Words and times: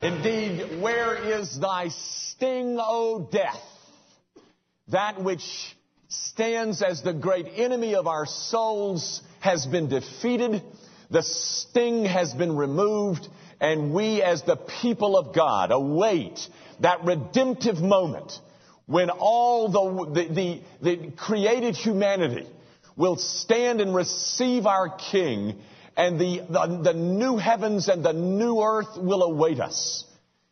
Indeed, 0.00 0.80
where 0.80 1.16
is 1.16 1.58
thy 1.58 1.88
sting, 1.88 2.78
O 2.80 3.28
death? 3.32 3.60
That 4.92 5.20
which 5.20 5.42
stands 6.08 6.82
as 6.82 7.02
the 7.02 7.12
great 7.12 7.46
enemy 7.56 7.96
of 7.96 8.06
our 8.06 8.24
souls 8.24 9.20
has 9.40 9.66
been 9.66 9.88
defeated. 9.88 10.62
The 11.10 11.22
sting 11.22 12.04
has 12.04 12.32
been 12.32 12.56
removed 12.56 13.26
and 13.60 13.92
we 13.92 14.22
as 14.22 14.42
the 14.42 14.56
people 14.80 15.18
of 15.18 15.34
God 15.34 15.72
await 15.72 16.38
that 16.78 17.04
redemptive 17.04 17.78
moment 17.78 18.32
when 18.86 19.10
all 19.10 19.68
the, 19.68 20.12
the, 20.14 20.34
the, 20.34 20.62
the 20.80 21.10
created 21.10 21.74
humanity 21.74 22.46
will 22.96 23.16
stand 23.16 23.80
and 23.80 23.92
receive 23.92 24.64
our 24.64 24.88
King 25.10 25.58
and 25.98 26.18
the, 26.20 26.46
the, 26.48 26.80
the, 26.84 26.94
new 26.94 27.36
heavens 27.38 27.88
and 27.88 28.04
the 28.04 28.12
new 28.12 28.62
earth 28.62 28.96
will 28.96 29.24
await 29.24 29.58
us. 29.58 30.04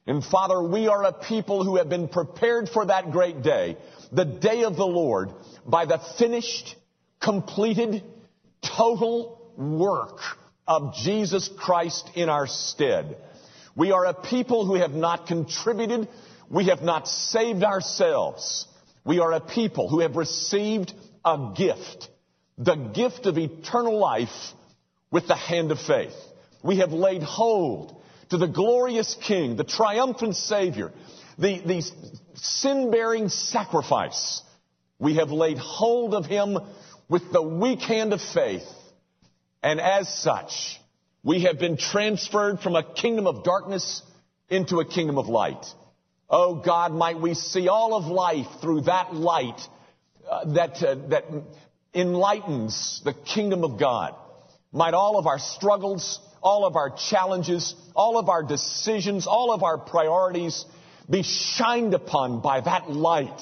And 0.04 0.22
Father, 0.24 0.60
we 0.60 0.88
are 0.88 1.04
a 1.04 1.12
people 1.12 1.62
who 1.62 1.76
have 1.76 1.88
been 1.88 2.08
prepared 2.08 2.68
for 2.68 2.84
that 2.86 3.12
great 3.12 3.42
day, 3.42 3.76
the 4.10 4.24
day 4.24 4.64
of 4.64 4.74
the 4.74 4.86
Lord, 4.86 5.30
by 5.64 5.86
the 5.86 6.00
finished, 6.18 6.74
completed, 7.22 8.02
total 8.60 9.52
work 9.56 10.18
of 10.66 10.94
Jesus 10.96 11.48
Christ 11.56 12.10
in 12.16 12.28
our 12.28 12.48
stead. 12.48 13.16
We 13.76 13.92
are 13.92 14.04
a 14.04 14.14
people 14.14 14.66
who 14.66 14.74
have 14.74 14.92
not 14.92 15.28
contributed. 15.28 16.08
We 16.50 16.66
have 16.66 16.82
not 16.82 17.06
saved 17.06 17.62
ourselves. 17.62 18.66
We 19.04 19.20
are 19.20 19.32
a 19.32 19.40
people 19.40 19.88
who 19.88 20.00
have 20.00 20.16
received 20.16 20.92
a 21.24 21.52
gift, 21.56 22.08
the 22.58 22.74
gift 22.74 23.26
of 23.26 23.38
eternal 23.38 23.96
life 23.96 24.54
with 25.10 25.26
the 25.28 25.36
hand 25.36 25.72
of 25.72 25.80
faith. 25.80 26.14
We 26.62 26.78
have 26.78 26.92
laid 26.92 27.22
hold 27.22 28.02
to 28.30 28.38
the 28.38 28.48
glorious 28.48 29.16
King, 29.22 29.56
the 29.56 29.64
triumphant 29.64 30.36
Savior, 30.36 30.92
the, 31.38 31.60
the 31.60 31.90
sin-bearing 32.34 33.28
sacrifice. 33.28 34.42
We 34.98 35.16
have 35.16 35.30
laid 35.30 35.58
hold 35.58 36.14
of 36.14 36.26
Him 36.26 36.58
with 37.08 37.30
the 37.32 37.42
weak 37.42 37.80
hand 37.80 38.12
of 38.12 38.20
faith 38.20 38.66
and 39.66 39.80
as 39.80 40.08
such, 40.22 40.80
we 41.24 41.42
have 41.42 41.58
been 41.58 41.76
transferred 41.76 42.60
from 42.60 42.76
a 42.76 42.84
kingdom 42.84 43.26
of 43.26 43.42
darkness 43.42 44.00
into 44.48 44.78
a 44.78 44.84
kingdom 44.84 45.18
of 45.18 45.26
light. 45.26 45.66
Oh 46.30 46.54
God, 46.54 46.92
might 46.92 47.20
we 47.20 47.34
see 47.34 47.66
all 47.66 47.94
of 47.94 48.04
life 48.04 48.46
through 48.60 48.82
that 48.82 49.12
light 49.12 49.60
uh, 50.30 50.54
that, 50.54 50.80
uh, 50.84 50.94
that 51.08 51.24
enlightens 51.92 53.00
the 53.04 53.12
kingdom 53.12 53.64
of 53.64 53.76
God. 53.76 54.14
Might 54.72 54.94
all 54.94 55.18
of 55.18 55.26
our 55.26 55.38
struggles, 55.38 56.20
all 56.42 56.64
of 56.64 56.76
our 56.76 56.90
challenges, 56.90 57.74
all 57.94 58.18
of 58.18 58.28
our 58.28 58.42
decisions, 58.42 59.26
all 59.26 59.52
of 59.52 59.62
our 59.62 59.78
priorities 59.78 60.64
be 61.08 61.22
shined 61.22 61.94
upon 61.94 62.40
by 62.40 62.60
that 62.60 62.90
light. 62.90 63.40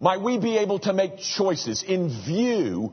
Might 0.00 0.20
we 0.20 0.38
be 0.38 0.58
able 0.58 0.78
to 0.80 0.92
make 0.92 1.18
choices 1.18 1.82
in 1.82 2.08
view 2.24 2.92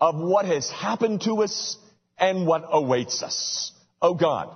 of 0.00 0.16
what 0.16 0.46
has 0.46 0.68
happened 0.70 1.22
to 1.22 1.42
us 1.42 1.76
and 2.18 2.46
what 2.46 2.64
awaits 2.70 3.22
us. 3.22 3.72
Oh 4.00 4.14
God, 4.14 4.54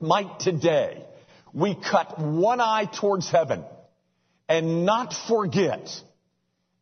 might 0.00 0.40
today 0.40 1.04
we 1.52 1.74
cut 1.74 2.18
one 2.18 2.60
eye 2.60 2.84
towards 2.84 3.30
heaven 3.30 3.64
and 4.48 4.84
not 4.84 5.12
forget 5.12 5.90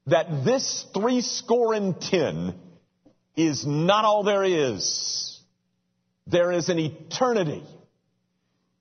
that 0.07 0.45
this 0.45 0.87
three 0.95 1.21
score 1.21 1.75
and 1.75 2.01
ten 2.01 2.55
is 3.37 3.67
not 3.67 4.05
all 4.05 4.23
there 4.23 4.45
is. 4.45 5.41
There 6.27 6.53
is 6.53 6.69
an 6.69 6.79
eternity. 6.79 7.63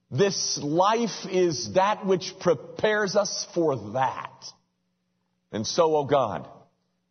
This 0.09 0.58
life 0.62 1.25
is 1.30 1.73
that 1.73 2.06
which 2.06 2.34
prepares 2.39 3.16
us 3.16 3.47
for 3.53 3.92
that. 3.94 4.45
And 5.52 5.67
so, 5.67 5.95
oh 5.95 6.06
God, 6.06 6.47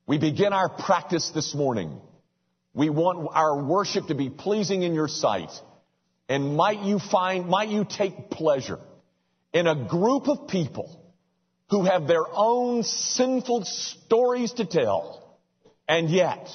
we 0.06 0.18
begin 0.18 0.52
our 0.52 0.68
practice 0.68 1.30
this 1.34 1.54
morning 1.54 2.00
we 2.74 2.90
want 2.90 3.28
our 3.32 3.62
worship 3.62 4.08
to 4.08 4.14
be 4.14 4.28
pleasing 4.28 4.82
in 4.82 4.94
your 4.94 5.08
sight. 5.08 5.50
And 6.28 6.56
might 6.56 6.80
you 6.80 6.98
find, 6.98 7.46
might 7.46 7.68
you 7.68 7.86
take 7.88 8.30
pleasure 8.30 8.80
in 9.52 9.68
a 9.68 9.86
group 9.88 10.28
of 10.28 10.48
people 10.48 11.00
who 11.70 11.84
have 11.84 12.08
their 12.08 12.24
own 12.32 12.82
sinful 12.82 13.64
stories 13.64 14.52
to 14.54 14.66
tell. 14.66 15.38
And 15.88 16.10
yet, 16.10 16.48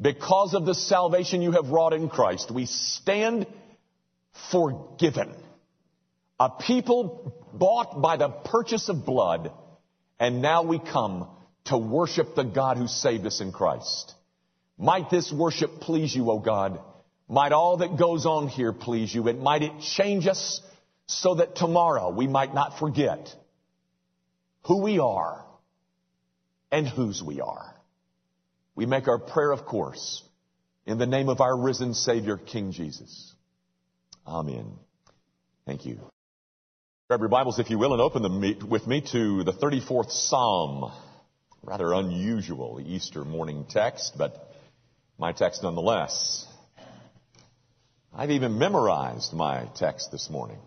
because 0.00 0.54
of 0.54 0.66
the 0.66 0.74
salvation 0.74 1.42
you 1.42 1.52
have 1.52 1.68
wrought 1.68 1.92
in 1.92 2.08
Christ, 2.08 2.50
we 2.50 2.66
stand 2.66 3.46
forgiven. 4.50 5.34
A 6.40 6.50
people 6.50 7.46
bought 7.52 8.00
by 8.02 8.16
the 8.16 8.28
purchase 8.28 8.88
of 8.88 9.06
blood, 9.06 9.52
and 10.18 10.42
now 10.42 10.64
we 10.64 10.78
come 10.78 11.28
to 11.66 11.78
worship 11.78 12.34
the 12.34 12.42
God 12.42 12.76
who 12.76 12.88
saved 12.88 13.24
us 13.26 13.40
in 13.40 13.52
Christ. 13.52 14.12
Might 14.76 15.10
this 15.10 15.32
worship 15.32 15.80
please 15.80 16.14
you, 16.14 16.30
O 16.30 16.40
God. 16.40 16.80
Might 17.28 17.52
all 17.52 17.78
that 17.78 17.96
goes 17.96 18.26
on 18.26 18.48
here 18.48 18.72
please 18.72 19.14
you, 19.14 19.28
and 19.28 19.40
might 19.40 19.62
it 19.62 19.80
change 19.80 20.26
us 20.26 20.60
so 21.06 21.36
that 21.36 21.54
tomorrow 21.54 22.10
we 22.10 22.26
might 22.26 22.52
not 22.52 22.78
forget 22.78 23.34
who 24.62 24.82
we 24.82 24.98
are 24.98 25.44
and 26.70 26.88
whose 26.88 27.22
we 27.22 27.40
are. 27.40 27.73
We 28.74 28.86
make 28.86 29.06
our 29.06 29.18
prayer, 29.18 29.52
of 29.52 29.64
course, 29.64 30.22
in 30.86 30.98
the 30.98 31.06
name 31.06 31.28
of 31.28 31.40
our 31.40 31.56
risen 31.56 31.94
Savior, 31.94 32.36
King 32.36 32.72
Jesus. 32.72 33.32
Amen. 34.26 34.72
Thank 35.66 35.86
you. 35.86 36.00
Grab 37.08 37.20
your 37.20 37.28
Bibles, 37.28 37.58
if 37.58 37.70
you 37.70 37.78
will, 37.78 37.92
and 37.92 38.02
open 38.02 38.22
them 38.22 38.68
with 38.68 38.86
me 38.86 39.00
to 39.12 39.44
the 39.44 39.52
34th 39.52 40.10
Psalm. 40.10 40.92
Rather 41.62 41.92
unusual 41.92 42.82
Easter 42.84 43.24
morning 43.24 43.64
text, 43.68 44.14
but 44.18 44.50
my 45.18 45.32
text 45.32 45.62
nonetheless. 45.62 46.46
I've 48.12 48.30
even 48.30 48.58
memorized 48.58 49.32
my 49.32 49.68
text 49.76 50.10
this 50.12 50.28
morning. 50.28 50.58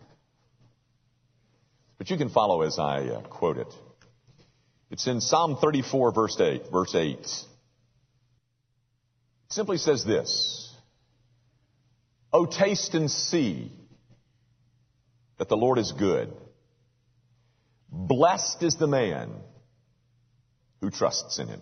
But 1.98 2.10
you 2.10 2.18
can 2.18 2.30
follow 2.30 2.62
as 2.62 2.80
I 2.80 3.06
uh, 3.08 3.22
quote 3.22 3.58
it. 3.58 3.74
It's 4.90 5.08
in 5.08 5.22
Psalm 5.22 5.58
34 5.60 6.14
verse 6.14 6.40
8, 6.40 6.64
verse 6.72 6.96
8. 6.96 7.18
Simply 9.50 9.78
says 9.78 10.04
this, 10.04 10.76
Oh, 12.34 12.46
taste 12.46 12.94
and 12.94 13.10
see 13.10 13.72
that 15.38 15.50
the 15.50 15.58
Lord 15.58 15.78
is 15.78 15.92
good. 15.94 16.34
Blessed 17.90 18.64
is 18.64 18.76
the 18.76 18.88
man 18.88 19.32
who 20.82 20.90
trusts 20.90 21.40
in 21.40 21.48
him. 21.48 21.62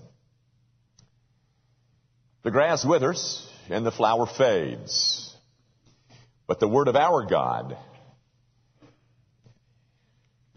The 2.44 2.51
grass 2.51 2.84
withers 2.84 3.47
and 3.69 3.85
the 3.85 3.91
flower 3.91 4.25
fades. 4.25 5.35
But 6.47 6.59
the 6.59 6.67
word 6.67 6.88
of 6.88 6.96
our 6.96 7.25
God, 7.25 7.78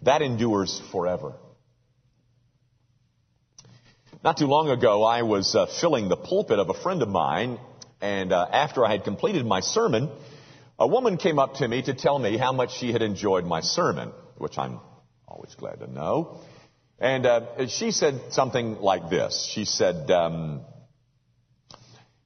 that 0.02 0.22
endures 0.22 0.80
forever. 0.92 1.34
Not 4.28 4.36
too 4.36 4.46
long 4.46 4.68
ago, 4.68 5.04
I 5.04 5.22
was 5.22 5.54
uh, 5.54 5.64
filling 5.80 6.10
the 6.10 6.16
pulpit 6.16 6.58
of 6.58 6.68
a 6.68 6.74
friend 6.74 7.00
of 7.00 7.08
mine, 7.08 7.58
and 8.02 8.30
uh, 8.30 8.46
after 8.52 8.84
I 8.84 8.90
had 8.90 9.02
completed 9.02 9.46
my 9.46 9.60
sermon, 9.60 10.10
a 10.78 10.86
woman 10.86 11.16
came 11.16 11.38
up 11.38 11.54
to 11.54 11.66
me 11.66 11.80
to 11.80 11.94
tell 11.94 12.18
me 12.18 12.36
how 12.36 12.52
much 12.52 12.76
she 12.76 12.92
had 12.92 13.00
enjoyed 13.00 13.46
my 13.46 13.62
sermon, 13.62 14.12
which 14.36 14.58
I'm 14.58 14.80
always 15.26 15.54
glad 15.54 15.78
to 15.80 15.90
know. 15.90 16.40
And 16.98 17.24
uh, 17.24 17.68
she 17.68 17.90
said 17.90 18.20
something 18.28 18.74
like 18.74 19.08
this. 19.08 19.50
She 19.54 19.64
said, 19.64 20.10
um, 20.10 20.60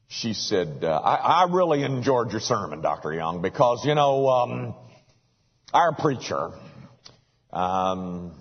she 0.08 0.32
said, 0.32 0.82
uh, 0.82 0.88
I, 0.88 1.44
I, 1.44 1.46
really 1.52 1.84
enjoyed 1.84 2.32
your 2.32 2.40
sermon, 2.40 2.80
Dr. 2.80 3.12
Young, 3.12 3.42
because, 3.42 3.84
you 3.84 3.94
know, 3.94 4.26
um, 4.26 4.74
our 5.72 5.94
preacher, 5.94 6.50
um, 7.52 8.34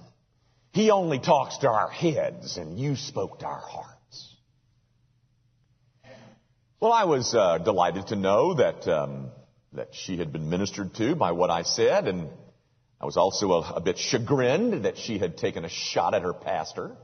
he 0.72 0.90
only 0.92 1.20
talks 1.20 1.58
to 1.60 1.70
our 1.70 1.90
heads, 1.90 2.58
and 2.58 2.80
you 2.80 2.96
spoke 2.96 3.40
to 3.40 3.46
our 3.46 3.60
hearts. 3.60 4.36
Well, 6.80 6.94
I 6.94 7.04
was 7.04 7.36
uh, 7.36 7.58
delighted 7.60 8.08
to 8.08 8.16
know 8.16 8.56
that 8.56 8.88
um, 8.88 9.32
that 9.74 9.90
she 9.92 10.18
had 10.18 10.32
been 10.32 10.50
ministered 10.50 10.96
to 10.96 11.16
by 11.16 11.34
what 11.34 11.50
I 11.50 11.64
said, 11.64 12.08
and 12.08 12.30
I 13.00 13.06
was 13.06 13.18
also 13.18 13.52
a, 13.52 13.74
a 13.76 13.82
bit 13.82 13.98
chagrined 13.98 14.86
that 14.86 14.98
she 14.98 15.18
had 15.18 15.38
taken 15.38 15.66
a 15.66 15.70
shot 15.70 16.14
at 16.14 16.24
her 16.24 16.34
pastor. 16.34 16.96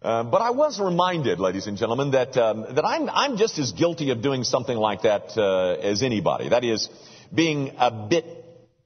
Uh, 0.00 0.22
but 0.22 0.42
I 0.42 0.50
was 0.50 0.80
reminded, 0.80 1.40
ladies 1.40 1.66
and 1.66 1.76
gentlemen, 1.76 2.12
that 2.12 2.36
um, 2.36 2.66
that 2.74 2.84
I'm 2.84 3.10
I'm 3.10 3.36
just 3.36 3.58
as 3.58 3.72
guilty 3.72 4.10
of 4.10 4.22
doing 4.22 4.44
something 4.44 4.76
like 4.76 5.02
that 5.02 5.36
uh, 5.36 5.76
as 5.80 6.02
anybody. 6.02 6.50
That 6.50 6.64
is, 6.64 6.88
being 7.34 7.72
a 7.78 7.90
bit 7.90 8.24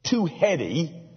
too 0.05 0.27
heady 0.27 1.08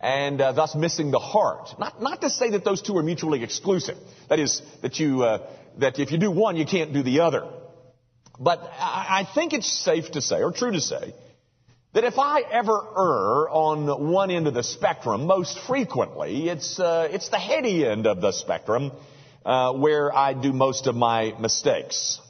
and 0.00 0.40
uh, 0.40 0.52
thus 0.52 0.74
missing 0.74 1.10
the 1.10 1.18
heart. 1.18 1.70
Not 1.78 2.00
not 2.00 2.20
to 2.20 2.30
say 2.30 2.50
that 2.50 2.64
those 2.64 2.82
two 2.82 2.96
are 2.96 3.02
mutually 3.02 3.42
exclusive. 3.42 3.96
That 4.28 4.38
is, 4.38 4.62
that 4.82 4.98
you 4.98 5.22
uh, 5.22 5.46
that 5.78 5.98
if 5.98 6.12
you 6.12 6.18
do 6.18 6.30
one, 6.30 6.56
you 6.56 6.66
can't 6.66 6.92
do 6.92 7.02
the 7.02 7.20
other. 7.20 7.48
But 8.38 8.60
I, 8.60 9.20
I 9.20 9.34
think 9.34 9.52
it's 9.52 9.70
safe 9.70 10.12
to 10.12 10.20
say, 10.20 10.42
or 10.42 10.52
true 10.52 10.70
to 10.70 10.80
say, 10.80 11.14
that 11.94 12.04
if 12.04 12.18
I 12.18 12.42
ever 12.42 12.78
err 12.96 13.50
on 13.50 14.12
one 14.12 14.30
end 14.30 14.46
of 14.46 14.54
the 14.54 14.62
spectrum, 14.62 15.26
most 15.26 15.58
frequently 15.66 16.48
it's 16.48 16.78
uh, 16.78 17.08
it's 17.10 17.28
the 17.30 17.38
heady 17.38 17.84
end 17.84 18.06
of 18.06 18.20
the 18.20 18.32
spectrum 18.32 18.92
uh, 19.44 19.72
where 19.72 20.14
I 20.14 20.34
do 20.34 20.52
most 20.52 20.86
of 20.86 20.94
my 20.94 21.34
mistakes. 21.40 22.20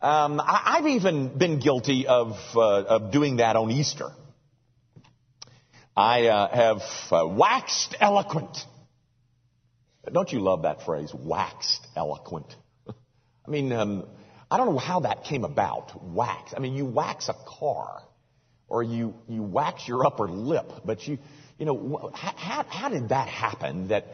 Um, 0.00 0.40
I, 0.40 0.76
have 0.78 0.86
even 0.86 1.38
been 1.38 1.60
guilty 1.60 2.08
of 2.08 2.36
uh, 2.56 2.60
of 2.60 3.12
doing 3.12 3.36
that 3.36 3.54
on 3.56 3.70
Easter. 3.70 4.10
I 5.96 6.26
uh, 6.26 6.48
have 6.54 6.82
uh, 7.10 7.28
waxed 7.28 7.96
eloquent. 8.00 8.56
Don't 10.10 10.32
you 10.32 10.40
love 10.40 10.62
that 10.62 10.82
phrase, 10.82 11.12
waxed 11.14 11.86
eloquent? 11.94 12.54
I 13.46 13.50
mean, 13.50 13.72
um, 13.72 14.06
I 14.50 14.56
don't 14.56 14.72
know 14.72 14.78
how 14.78 15.00
that 15.00 15.24
came 15.24 15.44
about. 15.44 16.02
Wax. 16.02 16.54
I 16.56 16.60
mean, 16.60 16.74
you 16.74 16.86
wax 16.86 17.28
a 17.28 17.34
car 17.46 18.02
or 18.68 18.82
you, 18.82 19.14
you 19.28 19.42
wax 19.42 19.86
your 19.86 20.06
upper 20.06 20.28
lip. 20.28 20.70
But 20.84 21.06
you, 21.06 21.18
you 21.58 21.66
know, 21.66 22.10
how, 22.14 22.64
how 22.68 22.88
did 22.88 23.10
that 23.10 23.28
happen 23.28 23.88
that 23.88 24.06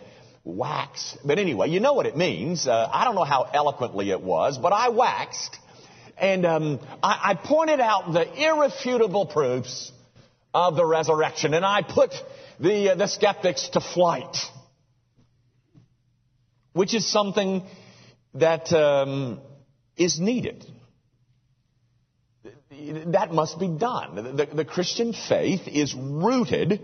wax? 0.43 1.17
But 1.25 1.39
anyway, 1.39 1.71
you 1.71 1.79
know 1.79 1.93
what 1.93 2.07
it 2.07 2.17
means. 2.17 2.67
Uh, 2.67 2.91
I 2.93 3.05
don't 3.05 3.15
know 3.15 3.25
how 3.25 3.45
eloquently 3.45 4.11
it 4.11 4.21
was, 4.21 4.59
but 4.59 4.73
I 4.73 4.89
waxed. 4.89 5.57
And 6.17 6.45
um, 6.45 6.81
I, 7.05 7.31
I 7.31 7.35
pointed 7.35 7.79
out 7.79 8.13
the 8.13 8.27
irrefutable 8.45 9.27
proofs 9.27 9.93
of 10.67 10.77
the 10.77 10.85
resurrection, 10.85 11.55
and 11.55 11.65
I 11.65 11.83
put 11.83 12.13
the, 12.59 12.93
uh, 12.93 12.95
the 12.97 13.07
skeptics 13.07 13.69
to 13.71 13.81
flight, 13.81 14.37
which 16.73 16.95
is 16.95 17.07
something 17.07 17.63
that 18.35 18.73
um, 18.73 19.41
is 19.97 20.19
needed 20.19 20.67
that 23.07 23.33
must 23.33 23.59
be 23.59 23.69
done. 23.69 24.37
The, 24.37 24.47
the, 24.47 24.65
Christian 24.65 25.13
faith 25.13 25.67
is 25.67 25.95
rooted 25.95 26.81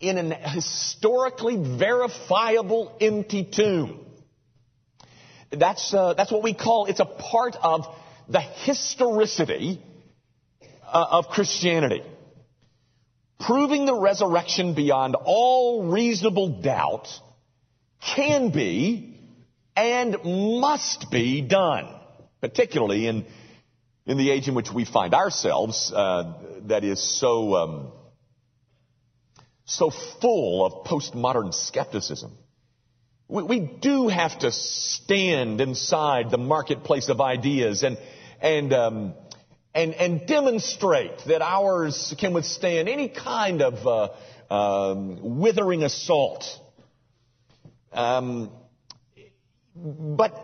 in 0.00 0.18
an 0.18 0.32
historically 0.32 1.56
verifiable 1.56 2.96
empty 3.00 3.44
tomb. 3.44 4.04
That's, 5.50 5.92
uh, 5.94 6.14
that's 6.14 6.32
what 6.32 6.42
we 6.42 6.54
call, 6.54 6.86
it's 6.86 7.00
a 7.00 7.04
part 7.04 7.56
of 7.62 7.86
the 8.28 8.40
historicity 8.40 9.82
uh, 10.84 11.06
of 11.10 11.28
Christianity. 11.28 12.02
Proving 13.46 13.86
the 13.86 13.94
resurrection 13.94 14.74
beyond 14.74 15.16
all 15.16 15.84
reasonable 15.84 16.60
doubt 16.60 17.08
can 18.14 18.50
be 18.50 19.18
and 19.74 20.16
must 20.24 21.10
be 21.10 21.40
done, 21.42 21.88
particularly 22.40 23.06
in 23.06 23.26
in 24.06 24.16
the 24.16 24.30
age 24.30 24.48
in 24.48 24.54
which 24.54 24.72
we 24.72 24.84
find 24.84 25.14
ourselves, 25.14 25.92
uh, 25.94 26.34
that 26.66 26.84
is 26.84 27.02
so 27.02 27.56
um, 27.56 27.92
so 29.64 29.90
full 30.20 30.64
of 30.64 30.86
postmodern 30.86 31.52
skepticism. 31.52 32.32
We, 33.28 33.42
we, 33.44 33.60
do 33.60 34.08
have 34.08 34.40
to 34.40 34.52
stand 34.52 35.60
inside 35.60 36.30
the 36.30 36.38
marketplace 36.38 37.08
of 37.08 37.20
ideas 37.20 37.82
and 37.82 37.98
and 38.40 38.72
um, 38.72 39.14
and 39.74 39.94
and 39.94 40.26
demonstrate 40.26 41.18
that 41.26 41.42
ours 41.42 42.14
can 42.18 42.34
withstand 42.34 42.88
any 42.88 43.08
kind 43.08 43.62
of 43.62 43.86
uh, 43.86 44.52
um, 44.52 45.38
withering 45.40 45.82
assault. 45.82 46.44
Um, 47.92 48.50
but 49.74 50.34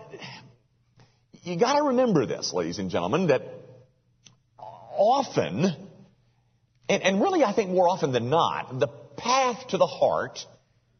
you 1.42 1.58
got 1.58 1.76
to 1.76 1.84
remember 1.84 2.26
this, 2.26 2.52
ladies 2.52 2.78
and 2.78 2.90
gentlemen, 2.90 3.28
that 3.28 3.42
often, 4.96 5.64
and, 6.88 7.02
and 7.02 7.20
really 7.20 7.44
I 7.44 7.52
think 7.52 7.70
more 7.70 7.88
often 7.88 8.12
than 8.12 8.30
not, 8.30 8.78
the 8.78 8.88
path 8.88 9.68
to 9.68 9.78
the 9.78 9.86
heart 9.86 10.44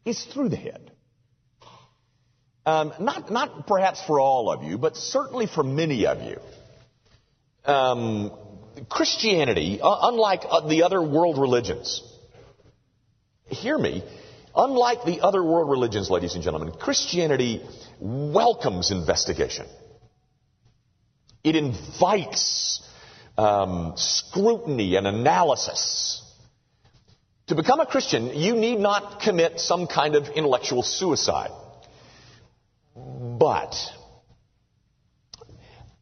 is 0.05 0.23
through 0.23 0.49
the 0.49 0.55
head. 0.55 0.91
Um, 2.65 2.93
not, 2.99 3.31
not 3.31 3.67
perhaps 3.67 4.03
for 4.05 4.19
all 4.19 4.51
of 4.51 4.63
you, 4.63 4.77
but 4.77 4.95
certainly 4.95 5.47
for 5.47 5.63
many 5.63 6.05
of 6.05 6.21
you. 6.21 6.39
Um, 7.69 8.31
Christianity, 8.89 9.79
uh, 9.79 9.97
unlike 10.09 10.41
uh, 10.49 10.67
the 10.67 10.81
other 10.81 11.01
world 11.03 11.37
religions, 11.37 12.01
hear 13.45 13.77
me, 13.77 14.03
unlike 14.55 15.05
the 15.05 15.21
other 15.21 15.43
world 15.43 15.69
religions, 15.69 16.09
ladies 16.09 16.33
and 16.33 16.43
gentlemen, 16.43 16.71
Christianity 16.71 17.61
welcomes 17.99 18.89
investigation. 18.89 19.67
It 21.43 21.55
invites 21.55 22.81
um, 23.37 23.93
scrutiny 23.97 24.95
and 24.95 25.05
analysis. 25.05 26.23
To 27.47 27.55
become 27.55 27.79
a 27.79 27.85
Christian, 27.85 28.33
you 28.33 28.55
need 28.55 28.79
not 28.79 29.21
commit 29.21 29.59
some 29.59 29.85
kind 29.85 30.15
of 30.15 30.29
intellectual 30.29 30.81
suicide. 30.81 31.51
But 32.95 33.75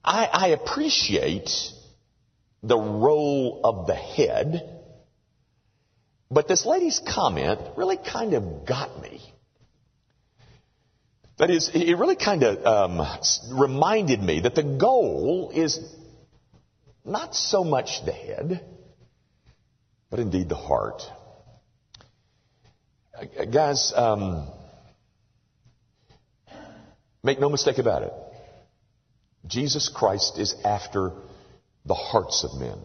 I, 0.07 0.29
I 0.31 0.47
appreciate 0.49 1.51
the 2.63 2.77
role 2.77 3.59
of 3.65 3.87
the 3.87 3.95
head. 3.95 4.73
But 6.31 6.47
this 6.47 6.65
lady's 6.65 6.99
comment 6.99 7.59
really 7.75 7.97
kind 7.97 8.33
of 8.33 8.65
got 8.65 9.01
me. 9.01 9.21
That 11.37 11.49
is, 11.49 11.69
it 11.73 11.97
really 11.97 12.15
kind 12.15 12.43
of 12.43 12.65
um, 12.65 13.05
reminded 13.51 14.23
me 14.23 14.39
that 14.39 14.55
the 14.55 14.63
goal 14.63 15.51
is 15.53 15.77
not 17.03 17.35
so 17.35 17.65
much 17.65 18.05
the 18.05 18.13
head, 18.13 18.65
but 20.09 20.19
indeed 20.19 20.47
the 20.47 20.55
heart. 20.55 21.03
Uh, 23.13 23.45
guys, 23.45 23.91
um, 23.93 24.47
make 27.23 27.39
no 27.41 27.49
mistake 27.49 27.77
about 27.77 28.03
it. 28.03 28.13
Jesus 29.45 29.89
Christ 29.89 30.39
is 30.39 30.55
after 30.63 31.11
the 31.85 31.93
hearts 31.93 32.43
of 32.43 32.59
men. 32.59 32.77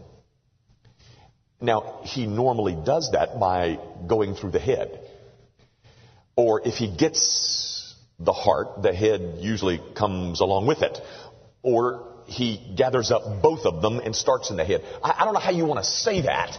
Now, 1.59 2.01
he 2.03 2.25
normally 2.25 2.75
does 2.75 3.11
that 3.11 3.39
by 3.39 3.79
going 4.05 4.35
through 4.35 4.51
the 4.51 4.59
head. 4.59 4.99
Or 6.35 6.61
if 6.65 6.75
he 6.75 6.93
gets 6.95 7.95
the 8.19 8.33
heart, 8.33 8.81
the 8.81 8.93
head 8.93 9.37
usually 9.39 9.79
comes 9.95 10.41
along 10.41 10.67
with 10.67 10.81
it. 10.81 10.99
Or 11.61 12.07
he 12.25 12.73
gathers 12.75 13.11
up 13.11 13.41
both 13.41 13.65
of 13.65 13.81
them 13.81 13.99
and 13.99 14.15
starts 14.15 14.49
in 14.49 14.57
the 14.57 14.65
head. 14.65 14.83
I, 15.03 15.15
I 15.19 15.25
don't 15.25 15.33
know 15.33 15.39
how 15.39 15.51
you 15.51 15.65
want 15.65 15.83
to 15.83 15.89
say 15.89 16.21
that. 16.21 16.57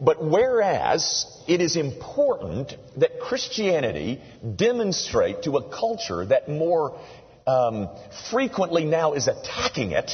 But 0.00 0.24
whereas 0.24 1.26
it 1.48 1.60
is 1.60 1.76
important 1.76 2.72
that 2.98 3.18
Christianity 3.20 4.22
demonstrate 4.56 5.42
to 5.42 5.56
a 5.56 5.68
culture 5.70 6.24
that 6.26 6.48
more 6.48 7.00
um, 7.48 7.88
frequently 8.30 8.84
now 8.84 9.14
is 9.14 9.26
attacking 9.26 9.92
it, 9.92 10.12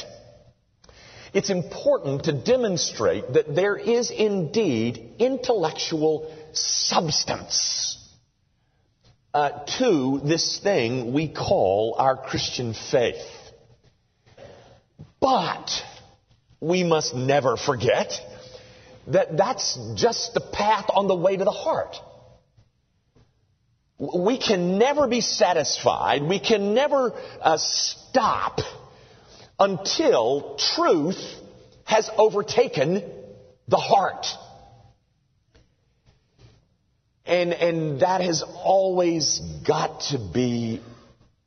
it's 1.33 1.49
important 1.49 2.23
to 2.23 2.31
demonstrate 2.31 3.33
that 3.33 3.53
there 3.53 3.75
is 3.75 4.09
indeed 4.09 5.15
intellectual 5.19 6.33
substance 6.53 8.01
uh, 9.33 9.65
to 9.77 10.21
this 10.23 10.59
thing 10.59 11.11
we 11.11 11.27
call 11.27 11.95
our 11.97 12.15
Christian 12.15 12.73
faith. 12.73 13.27
But 15.19 15.69
we 16.61 16.85
must 16.85 17.15
never 17.15 17.57
forget 17.57 18.13
that 19.07 19.35
that's 19.35 19.77
just 19.95 20.33
the 20.35 20.39
path 20.39 20.85
on 20.89 21.09
the 21.09 21.15
way 21.15 21.35
to 21.35 21.43
the 21.43 21.51
heart. 21.51 21.97
We 23.97 24.37
can 24.37 24.77
never 24.77 25.07
be 25.07 25.21
satisfied. 25.21 26.21
We 26.23 26.39
can 26.39 26.73
never 26.73 27.13
uh, 27.41 27.57
stop 27.57 28.59
until 29.57 30.57
truth 30.57 31.23
has 31.85 32.09
overtaken 32.17 33.03
the 33.67 33.77
heart. 33.77 34.25
And, 37.25 37.53
and 37.53 38.01
that 38.01 38.21
has 38.21 38.43
always 38.43 39.39
got 39.65 40.01
to 40.11 40.19
be 40.19 40.81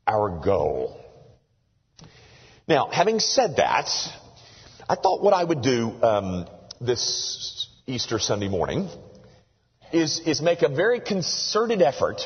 our 0.06 0.40
goal. 0.42 0.98
Now, 2.66 2.88
having 2.90 3.20
said 3.20 3.56
that, 3.56 3.90
I 4.88 4.94
thought 4.94 5.22
what 5.22 5.34
I 5.34 5.44
would 5.44 5.62
do 5.62 5.92
um, 6.02 6.46
this 6.80 7.68
Easter 7.86 8.18
Sunday 8.18 8.48
morning 8.48 8.88
is, 9.92 10.20
is 10.20 10.40
make 10.42 10.62
a 10.62 10.68
very 10.68 11.00
concerted 11.00 11.82
effort 11.82 12.22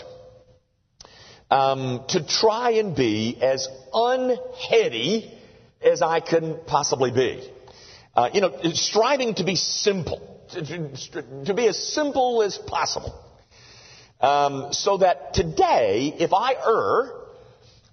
um, 1.52 2.04
to 2.09 2.26
try 2.26 2.71
and 2.73 2.97
be 2.97 3.37
as 3.42 3.68
unheady 3.92 5.30
as 5.82 6.00
I 6.00 6.21
can 6.21 6.59
possibly 6.66 7.11
be. 7.11 7.47
Uh, 8.16 8.30
you 8.32 8.40
know, 8.40 8.59
striving 8.73 9.35
to 9.35 9.44
be 9.44 9.56
simple, 9.56 10.40
to, 10.52 11.44
to, 11.44 11.54
be 11.54 11.68
as 11.68 11.76
simple 11.92 12.42
as 12.42 12.56
possible. 12.56 13.14
Um, 14.18 14.73
so 14.73 14.99
that 14.99 15.35
today, 15.35 16.14
if 16.18 16.32
I 16.32 16.54
err, 16.54 17.12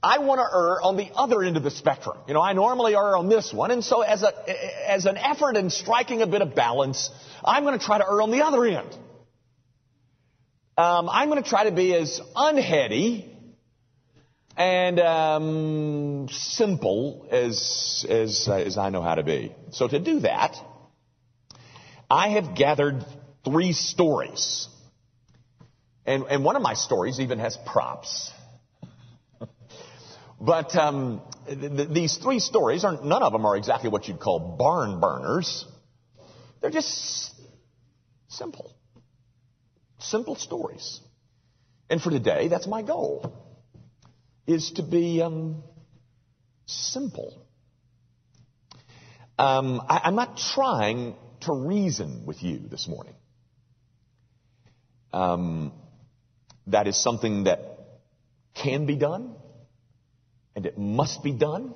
I 0.02 0.20
want 0.20 0.40
to 0.40 0.58
err 0.58 0.82
on 0.82 0.96
the 0.96 1.10
other 1.14 1.44
end 1.44 1.58
of 1.58 1.64
the 1.64 1.72
spectrum. 1.72 2.18
You 2.30 2.36
know, 2.36 2.42
I 2.42 2.54
normally 2.54 2.96
err 2.96 3.18
on 3.18 3.28
this 3.28 3.52
one, 3.52 3.72
and 3.72 3.84
so 3.84 4.02
as 4.04 4.24
a, 4.24 4.90
as 4.90 5.06
an 5.06 5.18
effort 5.18 5.58
in 5.58 5.70
striking 5.70 6.22
a 6.22 6.28
bit 6.28 6.42
of 6.42 6.56
balance, 6.56 7.10
I'm 7.44 7.64
going 7.64 7.78
to 7.78 7.86
try 7.86 7.98
to 7.98 8.06
err 8.06 8.22
on 8.22 8.32
the 8.32 8.42
other 8.42 8.64
end. 8.64 8.96
Um, 10.78 11.10
I'm 11.10 11.28
going 11.28 11.44
to 11.44 11.50
try 11.50 11.66
to 11.66 11.72
be 11.72 11.94
as 11.94 12.22
unheady 12.38 13.29
and 14.60 15.00
um, 15.00 16.28
simple 16.30 17.26
as, 17.32 18.06
as, 18.10 18.46
uh, 18.50 18.56
as 18.56 18.78
I 18.78 18.90
know 18.90 19.02
how 19.02 19.16
to 19.16 19.24
be. 19.24 19.56
So 19.72 19.88
to 19.88 20.00
do 20.00 20.20
that, 20.20 20.58
I 22.12 22.32
have 22.32 22.56
gathered 22.56 23.06
three 23.46 23.72
stories. 23.72 24.68
And, 26.06 26.26
and 26.30 26.44
one 26.44 26.58
of 26.58 26.62
my 26.62 26.74
stories 26.74 27.22
even 27.22 27.40
has 27.40 27.58
props. 27.66 28.32
but 30.42 30.76
um, 30.76 31.22
th- 31.48 31.60
th- 31.60 31.90
these 31.90 32.18
three 32.18 32.40
stories 32.40 32.84
are 32.84 33.02
none 33.02 33.24
of 33.24 33.32
them 33.32 33.46
are 33.46 33.56
exactly 33.56 33.90
what 33.90 34.10
you'd 34.10 34.20
call 34.20 34.58
barn 34.58 35.00
burners. 35.00 35.66
They're 36.60 36.70
just 36.70 37.34
simple, 38.28 38.76
simple 40.00 40.36
stories. 40.36 41.00
And 41.90 42.02
for 42.02 42.10
today, 42.10 42.50
that's 42.50 42.68
my 42.68 42.82
goal 42.82 43.34
is 44.50 44.72
to 44.72 44.84
be 44.84 45.22
um, 45.22 45.64
simple. 46.66 47.46
Um, 49.38 49.80
I, 49.88 50.02
I'm 50.06 50.16
not 50.16 50.38
trying 50.38 51.16
to 51.42 51.54
reason 51.54 52.26
with 52.26 52.42
you 52.42 52.58
this 52.58 52.88
morning. 52.88 53.14
Um, 55.14 55.72
that 56.66 56.88
is 56.88 57.02
something 57.02 57.44
that 57.44 57.60
can 58.56 58.88
be 58.88 58.96
done, 58.96 59.36
and 60.56 60.66
it 60.66 60.78
must 60.78 61.24
be 61.24 61.32
done. 61.32 61.76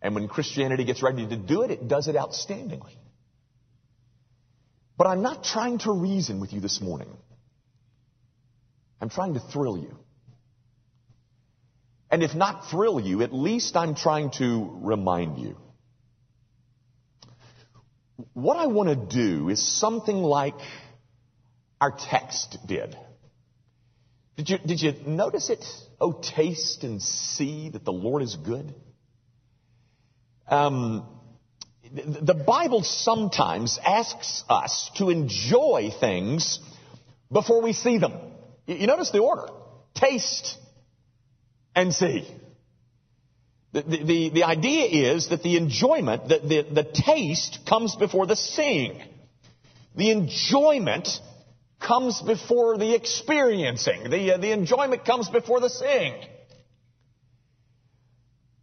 And 0.00 0.14
when 0.14 0.28
Christianity 0.28 0.84
gets 0.84 1.02
ready 1.02 1.26
to 1.26 1.36
do 1.36 1.62
it, 1.62 1.72
it 1.72 1.88
does 1.88 2.06
it 2.06 2.14
outstandingly. 2.14 2.94
But 4.96 5.08
I'm 5.08 5.22
not 5.22 5.42
trying 5.42 5.78
to 5.78 5.92
reason 5.92 6.40
with 6.40 6.52
you 6.52 6.60
this 6.60 6.80
morning. 6.80 7.08
I'm 9.00 9.10
trying 9.10 9.34
to 9.34 9.40
thrill 9.40 9.78
you. 9.78 9.98
And 12.10 12.22
if 12.22 12.34
not 12.34 12.70
thrill 12.70 13.00
you, 13.00 13.22
at 13.22 13.32
least 13.32 13.76
I'm 13.76 13.94
trying 13.94 14.30
to 14.38 14.70
remind 14.80 15.38
you. 15.38 15.56
What 18.32 18.56
I 18.56 18.66
want 18.66 18.88
to 18.88 18.96
do 18.96 19.48
is 19.48 19.60
something 19.60 20.16
like 20.16 20.54
our 21.80 21.90
text 21.90 22.58
did. 22.66 22.96
Did 24.36 24.50
you, 24.50 24.58
did 24.58 24.82
you 24.82 24.94
notice 25.06 25.50
it? 25.50 25.64
Oh, 26.00 26.12
taste 26.12 26.84
and 26.84 27.02
see 27.02 27.70
that 27.70 27.84
the 27.84 27.92
Lord 27.92 28.22
is 28.22 28.36
good. 28.36 28.74
Um, 30.48 31.06
the 31.92 32.34
Bible 32.34 32.82
sometimes 32.82 33.78
asks 33.84 34.44
us 34.48 34.90
to 34.96 35.10
enjoy 35.10 35.90
things 35.98 36.60
before 37.32 37.62
we 37.62 37.72
see 37.72 37.98
them. 37.98 38.12
You 38.66 38.86
notice 38.86 39.10
the 39.10 39.20
order. 39.20 39.48
Taste 39.94 40.58
and 41.76 41.94
see. 41.94 42.26
The, 43.72 43.82
the, 43.82 44.30
the, 44.30 44.44
idea 44.44 45.12
is 45.12 45.28
that 45.28 45.42
the 45.42 45.58
enjoyment, 45.58 46.28
the, 46.28 46.38
the, 46.38 46.82
the 46.82 46.84
taste 46.84 47.58
comes 47.68 47.94
before 47.94 48.26
the 48.26 48.34
seeing. 48.34 49.02
The 49.94 50.10
enjoyment 50.10 51.08
comes 51.78 52.22
before 52.22 52.78
the 52.78 52.94
experiencing. 52.94 54.08
The, 54.08 54.34
uh, 54.34 54.38
the 54.38 54.52
enjoyment 54.52 55.04
comes 55.04 55.28
before 55.28 55.60
the 55.60 55.68
seeing. 55.68 56.14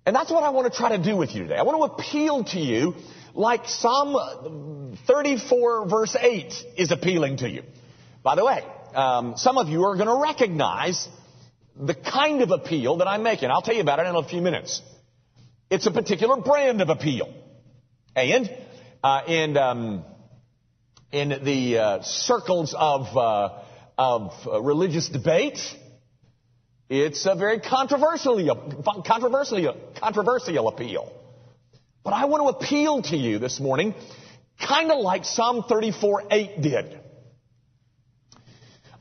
And 0.05 0.15
that's 0.15 0.31
what 0.31 0.43
I 0.43 0.49
want 0.49 0.73
to 0.73 0.77
try 0.77 0.97
to 0.97 1.01
do 1.01 1.15
with 1.15 1.35
you 1.35 1.43
today. 1.43 1.55
I 1.55 1.61
want 1.61 1.77
to 1.77 2.03
appeal 2.03 2.43
to 2.45 2.59
you 2.59 2.95
like 3.35 3.67
Psalm 3.67 4.97
34 5.07 5.87
verse 5.87 6.15
8 6.19 6.53
is 6.77 6.91
appealing 6.91 7.37
to 7.37 7.49
you. 7.49 7.63
By 8.23 8.35
the 8.35 8.43
way, 8.43 8.63
um, 8.95 9.35
some 9.37 9.57
of 9.57 9.69
you 9.69 9.83
are 9.83 9.95
going 9.95 10.07
to 10.07 10.21
recognize 10.21 11.07
the 11.75 11.95
kind 11.95 12.41
of 12.41 12.51
appeal 12.51 12.97
that 12.97 13.07
I'm 13.07 13.23
making. 13.23 13.49
I'll 13.49 13.61
tell 13.61 13.75
you 13.75 13.81
about 13.81 13.99
it 13.99 14.07
in 14.07 14.15
a 14.15 14.23
few 14.23 14.41
minutes. 14.41 14.81
It's 15.69 15.87
a 15.87 15.91
particular 15.91 16.37
brand 16.37 16.81
of 16.81 16.89
appeal. 16.89 17.33
And 18.15 18.55
uh, 19.03 19.21
in, 19.27 19.57
um, 19.57 20.05
in 21.11 21.29
the 21.43 21.77
uh, 21.77 22.01
circles 22.03 22.75
of, 22.77 23.17
uh, 23.17 23.63
of 23.97 24.33
uh, 24.45 24.61
religious 24.61 25.09
debate, 25.09 25.59
it's 26.89 27.25
a 27.25 27.33
very 27.33 27.59
controversial, 27.59 28.35
controversial, 29.05 29.75
controversial 29.99 30.67
appeal. 30.67 31.11
But 32.03 32.13
I 32.13 32.25
want 32.25 32.43
to 32.43 32.65
appeal 32.65 33.01
to 33.03 33.17
you 33.17 33.39
this 33.39 33.59
morning, 33.59 33.95
kind 34.59 34.91
of 34.91 34.99
like 34.99 35.25
Psalm 35.25 35.63
34 35.67 36.23
8 36.29 36.61
did. 36.61 36.99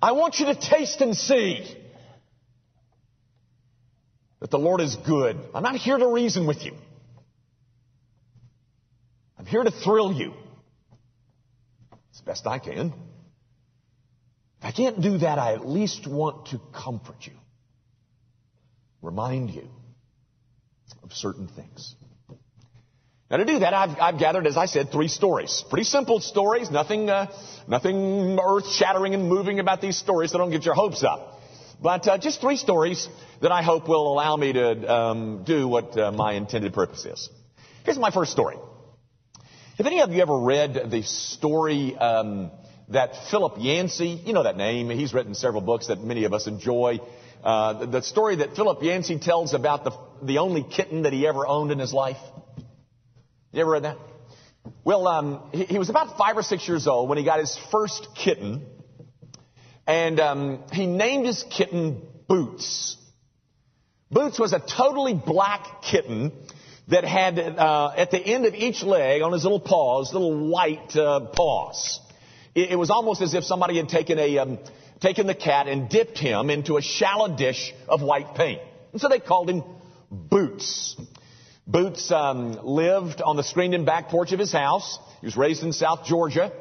I 0.00 0.12
want 0.12 0.41
you 0.41 0.47
to 0.47 0.55
taste 0.55 1.00
and 1.00 1.14
see 1.17 1.76
that 4.42 4.50
the 4.50 4.58
Lord 4.58 4.80
is 4.80 4.96
good. 4.96 5.38
I'm 5.54 5.62
not 5.62 5.76
here 5.76 5.96
to 5.96 6.08
reason 6.08 6.49
with 6.49 6.64
you. 6.64 6.72
I'm 9.38 9.46
here 9.46 9.62
to 9.62 9.70
thrill 9.70 10.12
you 10.12 10.34
as 12.12 12.20
best 12.22 12.49
I 12.49 12.58
can. 12.58 12.92
If 14.58 14.64
I 14.64 14.72
can't 14.72 15.00
do 15.00 15.18
that, 15.18 15.38
I 15.38 15.54
at 15.54 15.64
least 15.64 16.08
want 16.08 16.46
to 16.46 16.61
comfort 16.75 17.18
you, 17.20 17.34
remind 19.00 19.50
you 19.50 19.68
of 21.04 21.12
certain 21.12 21.46
things. 21.46 21.94
Now 23.30 23.37
to 23.37 23.44
do 23.44 23.61
that, 23.61 23.75
I've, 23.75 23.96
I've 24.00 24.18
gathered, 24.18 24.49
as 24.49 24.56
I 24.56 24.66
said, 24.66 24.90
three 24.90 25.06
stories. 25.06 25.64
Pretty 25.70 25.84
simple 25.84 26.18
stories, 26.18 26.68
nothing, 26.68 27.08
uh, 27.08 27.32
nothing 27.68 28.40
earth-shattering 28.42 29.14
and 29.14 29.28
moving 29.28 29.61
about 29.61 29.80
these 29.80 29.96
stories, 29.96 30.32
so 30.32 30.38
don't 30.38 30.50
get 30.50 30.64
your 30.64 30.75
hopes 30.75 31.04
up. 31.04 31.38
But 31.82 32.06
uh, 32.06 32.16
just 32.16 32.40
three 32.40 32.56
stories 32.56 33.08
that 33.40 33.50
I 33.50 33.62
hope 33.62 33.88
will 33.88 34.12
allow 34.12 34.36
me 34.36 34.52
to 34.52 34.92
um, 34.92 35.42
do 35.44 35.66
what 35.66 35.98
uh, 35.98 36.12
my 36.12 36.34
intended 36.34 36.72
purpose 36.72 37.04
is. 37.04 37.28
Here's 37.84 37.98
my 37.98 38.12
first 38.12 38.30
story. 38.30 38.56
Have 39.78 39.86
any 39.86 40.00
of 40.00 40.12
you 40.12 40.22
ever 40.22 40.38
read 40.38 40.90
the 40.90 41.02
story 41.02 41.96
um, 41.96 42.52
that 42.90 43.16
Philip 43.32 43.54
Yancey, 43.58 44.22
you 44.24 44.32
know 44.32 44.44
that 44.44 44.56
name, 44.56 44.90
he's 44.90 45.12
written 45.12 45.34
several 45.34 45.60
books 45.60 45.88
that 45.88 46.00
many 46.00 46.22
of 46.22 46.32
us 46.32 46.46
enjoy. 46.46 47.00
Uh, 47.42 47.86
the 47.86 48.02
story 48.02 48.36
that 48.36 48.54
Philip 48.54 48.80
Yancey 48.80 49.18
tells 49.18 49.52
about 49.52 49.82
the, 49.82 49.90
the 50.22 50.38
only 50.38 50.62
kitten 50.62 51.02
that 51.02 51.12
he 51.12 51.26
ever 51.26 51.44
owned 51.44 51.72
in 51.72 51.80
his 51.80 51.92
life. 51.92 52.18
You 53.50 53.62
ever 53.62 53.72
read 53.72 53.82
that? 53.82 53.96
Well, 54.84 55.08
um, 55.08 55.50
he, 55.50 55.64
he 55.64 55.78
was 55.78 55.90
about 55.90 56.16
five 56.16 56.36
or 56.36 56.44
six 56.44 56.68
years 56.68 56.86
old 56.86 57.08
when 57.08 57.18
he 57.18 57.24
got 57.24 57.40
his 57.40 57.58
first 57.72 58.06
kitten. 58.14 58.66
And 59.86 60.20
um, 60.20 60.64
he 60.72 60.86
named 60.86 61.26
his 61.26 61.44
kitten 61.50 62.02
Boots. 62.28 62.96
Boots 64.10 64.38
was 64.38 64.52
a 64.52 64.60
totally 64.60 65.14
black 65.14 65.82
kitten 65.82 66.32
that 66.88 67.04
had 67.04 67.38
uh, 67.38 67.92
at 67.96 68.10
the 68.10 68.18
end 68.18 68.46
of 68.46 68.54
each 68.54 68.82
leg 68.82 69.22
on 69.22 69.32
his 69.32 69.42
little 69.42 69.60
paws, 69.60 70.12
little 70.12 70.48
white 70.48 70.94
uh, 70.96 71.20
paws. 71.26 72.00
It, 72.54 72.72
it, 72.72 72.76
was 72.76 72.90
almost 72.90 73.22
as 73.22 73.34
if 73.34 73.44
somebody 73.44 73.76
had 73.76 73.88
taken 73.88 74.18
a 74.18 74.38
um, 74.38 74.58
taken 75.00 75.26
the 75.26 75.34
cat 75.34 75.68
and 75.68 75.88
dipped 75.88 76.18
him 76.18 76.50
into 76.50 76.76
a 76.76 76.82
shallow 76.82 77.34
dish 77.36 77.72
of 77.88 78.02
white 78.02 78.34
paint, 78.34 78.60
and 78.92 79.00
so 79.00 79.08
they 79.08 79.18
called 79.18 79.48
him 79.48 79.62
Boots. 80.10 80.96
Boots 81.66 82.10
um, 82.10 82.58
lived 82.64 83.22
on 83.22 83.36
the 83.36 83.42
screened-in 83.42 83.84
back 83.84 84.08
porch 84.08 84.32
of 84.32 84.38
his 84.38 84.52
house. 84.52 84.98
He 85.20 85.26
was 85.26 85.36
raised 85.36 85.62
in 85.62 85.72
South 85.72 86.04
Georgia. 86.04 86.52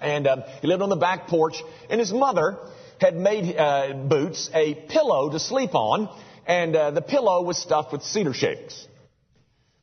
And 0.00 0.26
um, 0.26 0.42
he 0.60 0.66
lived 0.66 0.82
on 0.82 0.88
the 0.88 0.96
back 0.96 1.28
porch, 1.28 1.62
and 1.88 2.00
his 2.00 2.12
mother 2.12 2.58
had 3.00 3.16
made 3.16 3.56
uh, 3.56 3.94
Boots 3.94 4.50
a 4.52 4.74
pillow 4.74 5.30
to 5.30 5.38
sleep 5.38 5.74
on, 5.74 6.08
and 6.46 6.76
uh, 6.76 6.90
the 6.90 7.02
pillow 7.02 7.42
was 7.42 7.58
stuffed 7.58 7.92
with 7.92 8.02
cedar 8.02 8.34
shavings. 8.34 8.86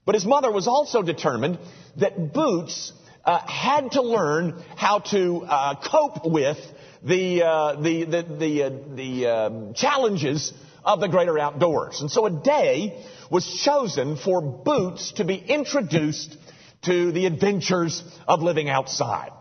But 0.06 0.16
his 0.16 0.26
mother 0.26 0.52
was 0.52 0.68
also 0.68 1.02
determined 1.02 1.60
that 1.98 2.34
Boots 2.34 2.94
uh, 3.26 3.40
had 3.40 3.92
to 3.92 4.02
learn 4.02 4.64
how 4.76 5.00
to 5.00 5.44
uh, 5.46 5.76
cope 5.84 6.26
with 6.26 6.58
the 7.04 7.44
uh, 7.44 7.82
the 7.82 8.06
the 8.06 8.22
the, 8.24 8.64
uh, 8.64 8.70
the 8.96 9.28
um, 9.28 9.74
challenges 9.74 10.54
of 10.84 11.02
the 11.02 11.10
greater 11.10 11.38
outdoors. 11.38 12.00
And 12.00 12.10
so 12.10 12.26
a 12.26 12.32
day 12.32 13.04
was 13.30 13.46
chosen 13.66 14.16
for 14.16 14.42
Boots 14.42 15.12
to 15.14 15.26
be 15.26 15.36
introduced 15.36 16.38
to 16.84 17.12
the 17.12 17.26
adventures 17.26 18.02
of 18.28 18.42
living 18.42 18.70
outside. 18.70 19.32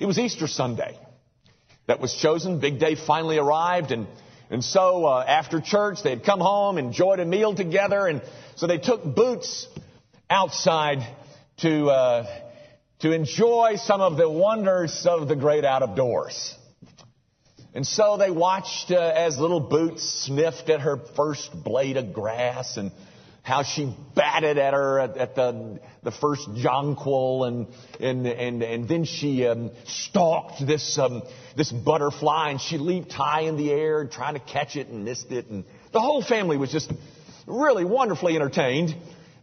It 0.00 0.06
was 0.06 0.18
Easter 0.18 0.46
Sunday 0.46 0.98
that 1.86 2.00
was 2.00 2.14
chosen. 2.14 2.60
Big 2.60 2.78
day 2.78 2.94
finally 2.94 3.38
arrived 3.38 3.92
and 3.92 4.06
and 4.50 4.62
so 4.62 5.06
uh, 5.06 5.24
after 5.26 5.60
church, 5.60 6.02
they 6.02 6.10
had 6.10 6.24
come 6.24 6.38
home, 6.38 6.76
enjoyed 6.76 7.18
a 7.18 7.24
meal 7.24 7.54
together, 7.54 8.06
and 8.06 8.22
so 8.56 8.66
they 8.66 8.78
took 8.78 9.02
Boots 9.02 9.66
outside 10.28 10.98
to 11.58 11.86
uh, 11.86 12.26
to 13.00 13.12
enjoy 13.12 13.76
some 13.76 14.00
of 14.00 14.16
the 14.16 14.28
wonders 14.28 15.06
of 15.06 15.28
the 15.28 15.36
great 15.36 15.64
out 15.64 15.82
of 15.82 15.96
doors. 15.96 16.54
And 17.74 17.86
so 17.86 18.16
they 18.16 18.30
watched 18.30 18.90
uh, 18.90 19.12
as 19.16 19.38
little 19.38 19.60
Boots 19.60 20.26
sniffed 20.26 20.68
at 20.68 20.82
her 20.82 20.98
first 21.16 21.50
blade 21.64 21.96
of 21.96 22.12
grass 22.12 22.76
and 22.76 22.92
how 23.44 23.62
she 23.62 23.94
batted 24.16 24.56
at 24.56 24.72
her 24.72 24.98
at, 24.98 25.16
at 25.18 25.34
the 25.34 25.78
the 26.02 26.10
first 26.10 26.48
jonquil 26.56 27.44
and 27.44 27.66
and 28.00 28.26
and 28.26 28.62
and 28.62 28.88
then 28.88 29.04
she 29.04 29.46
um, 29.46 29.70
stalked 29.86 30.66
this 30.66 30.98
um, 30.98 31.22
this 31.54 31.70
butterfly 31.70 32.50
and 32.50 32.60
she 32.60 32.78
leaped 32.78 33.12
high 33.12 33.42
in 33.42 33.58
the 33.58 33.70
air 33.70 34.06
trying 34.06 34.32
to 34.32 34.40
catch 34.40 34.76
it 34.76 34.88
and 34.88 35.04
missed 35.04 35.30
it 35.30 35.46
and 35.48 35.64
the 35.92 36.00
whole 36.00 36.22
family 36.22 36.56
was 36.56 36.72
just 36.72 36.90
really 37.46 37.84
wonderfully 37.84 38.34
entertained 38.34 38.96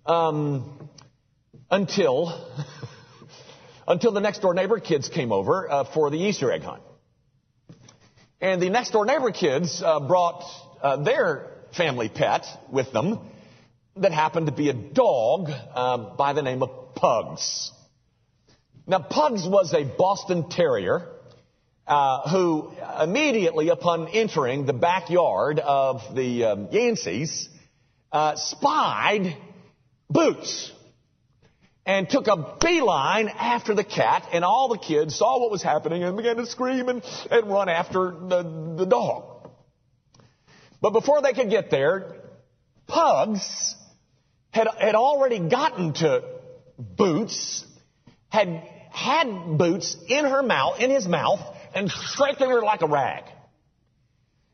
um, 0.08 0.90
until 1.70 2.52
until 3.88 4.12
the 4.14 4.20
next 4.20 4.40
door 4.40 4.56
neighbor 4.56 4.80
kids 4.80 5.10
came 5.10 5.32
over 5.32 5.70
uh, 5.70 5.84
for 5.94 6.10
the 6.10 6.18
Easter 6.18 6.52
egg 6.52 6.64
hunt. 6.64 6.82
And 8.42 8.60
the 8.60 8.72
next 8.72 8.90
door 8.90 9.06
neighbor 9.06 9.30
kids 9.30 9.84
uh, 9.86 10.00
brought 10.00 10.44
uh, 10.82 11.04
their 11.04 11.52
family 11.78 12.10
pet 12.10 12.48
with 12.72 12.92
them 12.92 13.31
that 13.98 14.12
happened 14.12 14.46
to 14.48 14.52
be 14.52 14.70
a 14.70 14.74
dog 14.74 15.50
uh, 15.50 15.98
by 16.16 16.34
the 16.34 16.42
name 16.42 16.64
of 16.64 16.96
Pugs. 16.96 17.72
Now, 18.88 19.00
Pugs 19.00 19.48
was 19.48 19.74
a 19.74 19.84
Boston 19.84 20.50
Terrier 20.50 21.08
uh, 21.88 22.30
who 22.30 22.72
immediately 23.02 23.70
upon 23.70 24.08
entering 24.08 24.66
the 24.66 24.74
backyard 24.74 25.60
of 25.60 26.16
the 26.16 26.46
um, 26.46 26.68
Yanceys 26.68 27.48
uh, 28.12 28.36
spied 28.36 29.36
Boots 30.10 30.72
and 31.86 32.10
took 32.10 32.28
a 32.28 32.58
beeline 32.62 33.30
after 33.30 33.74
the 33.74 33.84
cat, 33.84 34.28
and 34.34 34.44
all 34.46 34.70
the 34.70 34.78
kids 34.78 35.16
saw 35.16 35.40
what 35.40 35.52
was 35.52 35.64
happening 35.64 36.04
and 36.04 36.16
began 36.16 36.36
to 36.36 36.46
scream 36.46 36.90
and, 36.90 37.02
and 37.30 37.50
run 37.50 37.70
after 37.70 38.12
the, 38.12 38.76
the 38.78 38.86
dog. 38.86 39.50
But 40.82 40.92
before 40.92 41.22
they 41.22 41.34
could 41.34 41.50
get 41.50 41.72
there, 41.72 42.16
Pugs 42.88 43.76
had, 44.52 44.68
had 44.78 44.96
already 44.96 45.40
gotten 45.40 45.94
to 45.94 46.24
Boots, 46.78 47.66
had 48.30 48.68
had 48.92 49.58
Boots 49.58 49.96
in 50.08 50.26
her 50.26 50.44
mouth, 50.44 50.80
in 50.80 50.90
his 50.90 51.08
mouth, 51.08 51.40
and 51.74 51.90
strengthening 51.90 52.52
her 52.52 52.62
like 52.62 52.82
a 52.82 52.88
rag. 52.88 53.24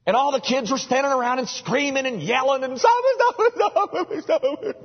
And 0.05 0.15
all 0.15 0.31
the 0.31 0.39
kids 0.39 0.71
were 0.71 0.77
standing 0.77 1.11
around 1.11 1.39
and 1.39 1.49
screaming 1.49 2.05
and 2.05 2.21
yelling 2.21 2.63
and 2.63 2.77
stop 2.79 3.03
it, 3.03 3.53
stop 3.55 4.11
it, 4.11 4.23
stop 4.23 4.63
it, 4.63 4.77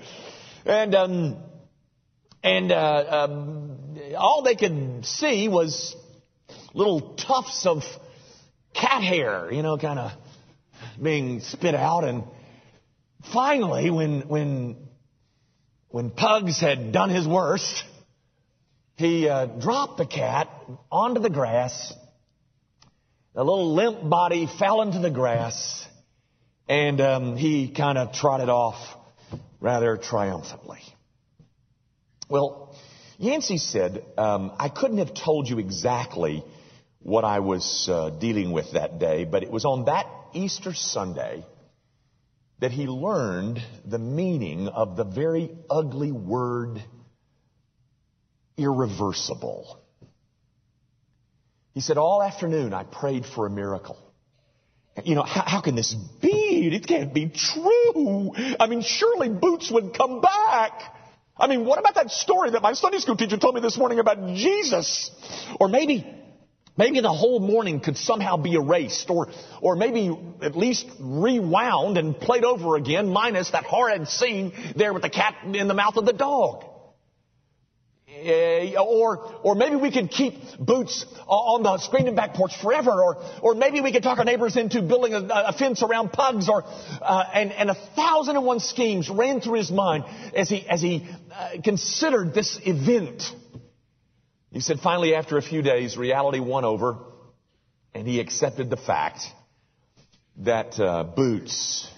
And 0.65 0.95
um, 0.95 1.37
and 2.43 2.73
uh, 2.73 3.05
um, 3.09 3.99
all 4.17 4.43
they 4.43 4.57
could 4.57 5.05
see 5.05 5.49
was 5.49 5.95
little 6.75 7.15
tufts 7.15 7.67
of 7.67 7.83
cat 8.75 9.03
hair, 9.03 9.53
you 9.53 9.63
know, 9.63 9.77
kind 9.79 9.99
of 9.99 10.13
being 11.01 11.41
spit 11.41 11.75
out. 11.77 12.03
And 12.03 12.25
finally, 13.33 13.91
when 13.91 14.23
when 14.23 14.89
when 15.93 16.11
Pugs 16.11 16.59
had 16.59 16.91
done 16.91 17.11
his 17.11 17.29
worst, 17.29 17.85
he 18.97 19.29
uh, 19.29 19.45
dropped 19.45 19.99
the 19.99 20.07
cat 20.07 20.49
onto 20.91 21.21
the 21.21 21.29
grass. 21.29 21.93
The 23.35 23.45
little 23.45 23.75
limp 23.75 24.09
body 24.09 24.47
fell 24.47 24.81
into 24.81 25.01
the 25.01 25.11
grass, 25.11 25.87
and 26.67 26.99
um, 27.01 27.37
he 27.37 27.71
kind 27.71 27.99
of 27.99 28.15
trotted 28.15 28.49
off 28.49 28.77
rather 29.61 29.99
triumphantly. 29.99 30.81
Well, 32.31 32.75
Yancey 33.19 33.59
said, 33.59 34.03
um, 34.17 34.53
I 34.59 34.71
couldn't 34.71 34.99
have 34.99 35.13
told 35.13 35.47
you 35.47 35.59
exactly 35.59 36.43
what 37.01 37.25
I 37.25 37.41
was 37.41 37.87
uh, 37.91 38.09
dealing 38.11 38.53
with 38.53 38.73
that 38.73 38.99
day, 38.99 39.25
but 39.25 39.43
it 39.43 39.51
was 39.51 39.67
on 39.67 39.85
that 39.85 40.07
Easter 40.33 40.73
Sunday 40.73 41.45
that 42.63 42.71
he 42.71 42.87
learned 42.87 43.61
the 43.85 43.99
meaning 43.99 44.69
of 44.69 44.97
the 44.97 45.03
very 45.03 45.51
ugly 45.69 46.13
word 46.13 46.81
irreversible. 48.57 49.83
He 51.75 51.81
said, 51.81 51.99
All 51.99 52.23
afternoon 52.23 52.73
I 52.73 52.85
prayed 52.85 53.27
for 53.27 53.47
a 53.47 53.51
miracle. 53.51 53.99
You 55.03 55.17
know, 55.17 55.25
how, 55.25 55.43
how, 55.45 55.61
can 55.61 55.75
this 55.75 55.93
be? 55.93 56.71
It 56.73 56.87
can't 56.87 57.13
be 57.13 57.31
true. 57.31 58.33
I 58.61 58.69
mean, 58.69 58.83
surely 58.83 59.29
Boots 59.31 59.69
would 59.73 59.93
come 59.93 60.21
back. 60.21 60.83
I 61.37 61.49
mean, 61.49 61.65
what 61.65 61.81
about 61.81 61.97
that 61.97 62.13
story 62.13 62.51
that 62.51 62.63
my 62.63 62.75
Sunday 62.75 62.99
school 62.99 63.17
teacher 63.17 63.39
told 63.39 63.57
me 63.57 63.61
this 63.61 63.77
morning 63.77 63.99
about 63.99 64.37
Jesus? 64.37 65.11
Or 65.59 65.67
maybe, 65.67 66.07
maybe 66.77 67.01
the 67.01 67.13
whole 67.13 67.41
morning 67.41 67.81
could 67.81 67.97
somehow 67.97 68.37
be 68.37 68.55
erased, 68.55 69.11
or, 69.11 69.29
or 69.61 69.77
maybe 69.77 70.17
at 70.43 70.57
least 70.57 70.87
rewound 71.01 71.99
and 71.99 72.19
played 72.19 72.45
over 72.45 72.77
again, 72.77 73.09
minus 73.09 73.51
that 73.51 73.65
horrid 73.65 74.09
scene 74.09 74.53
there 74.77 74.93
with 74.93 75.03
the 75.03 75.11
cat 75.11 75.37
in 75.45 75.69
the 75.69 75.75
mouth 75.75 75.97
of 75.97 76.07
the 76.07 76.13
dog. 76.13 76.65
Uh, 78.09 78.81
or, 78.81 79.41
or 79.43 79.55
maybe 79.55 79.75
we 79.75 79.91
could 79.91 80.11
keep 80.11 80.35
boots 80.59 81.07
on 81.27 81.63
the 81.63 81.79
screen 81.79 82.07
and 82.07 82.15
back 82.15 82.35
porch 82.35 82.53
forever, 82.63 82.91
or, 82.91 83.17
or 83.41 83.55
maybe 83.55 83.81
we 83.81 83.91
could 83.91 84.03
talk 84.03 84.19
our 84.19 84.25
neighbors 84.25 84.57
into 84.57 84.83
building 84.83 85.15
a, 85.15 85.27
a 85.31 85.53
fence 85.53 85.83
around 85.83 86.13
pugs, 86.13 86.49
or, 86.49 86.63
uh, 86.65 87.25
and, 87.33 87.53
and 87.53 87.71
a 87.71 87.75
thousand 87.97 88.37
and 88.37 88.45
one 88.45 88.61
schemes 88.61 89.09
ran 89.09 89.41
through 89.41 89.59
his 89.59 89.71
mind 89.71 90.05
as 90.37 90.49
he, 90.49 90.69
as 90.69 90.83
he 90.83 91.09
uh, 91.35 91.53
considered 91.65 92.35
this 92.35 92.61
event. 92.65 93.23
He 94.53 94.61
said 94.61 94.81
finally 94.81 95.15
after 95.15 95.39
a 95.39 95.43
few 95.43 95.63
days, 95.63 95.97
reality 95.97 96.39
won 96.39 96.67
over, 96.67 96.99
and 97.95 98.07
he 98.07 98.21
accepted 98.21 98.69
the 98.69 98.77
fact 98.77 99.21
that 100.39 100.79
uh, 100.79 101.05
Boots 101.05 101.91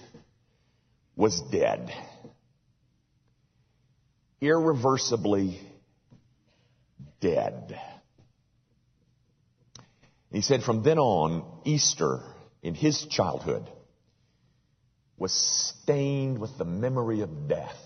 was 1.17 1.41
dead. 1.51 1.93
Irreversibly 4.39 5.59
dead. 7.19 7.77
He 10.31 10.41
said 10.41 10.63
from 10.63 10.81
then 10.81 10.97
on, 10.97 11.43
Easter 11.65 12.21
in 12.63 12.73
his 12.73 13.05
childhood 13.05 13.69
was 15.17 15.33
stained 15.33 16.39
with 16.39 16.57
the 16.57 16.65
memory 16.65 17.19
of 17.21 17.49
death 17.49 17.77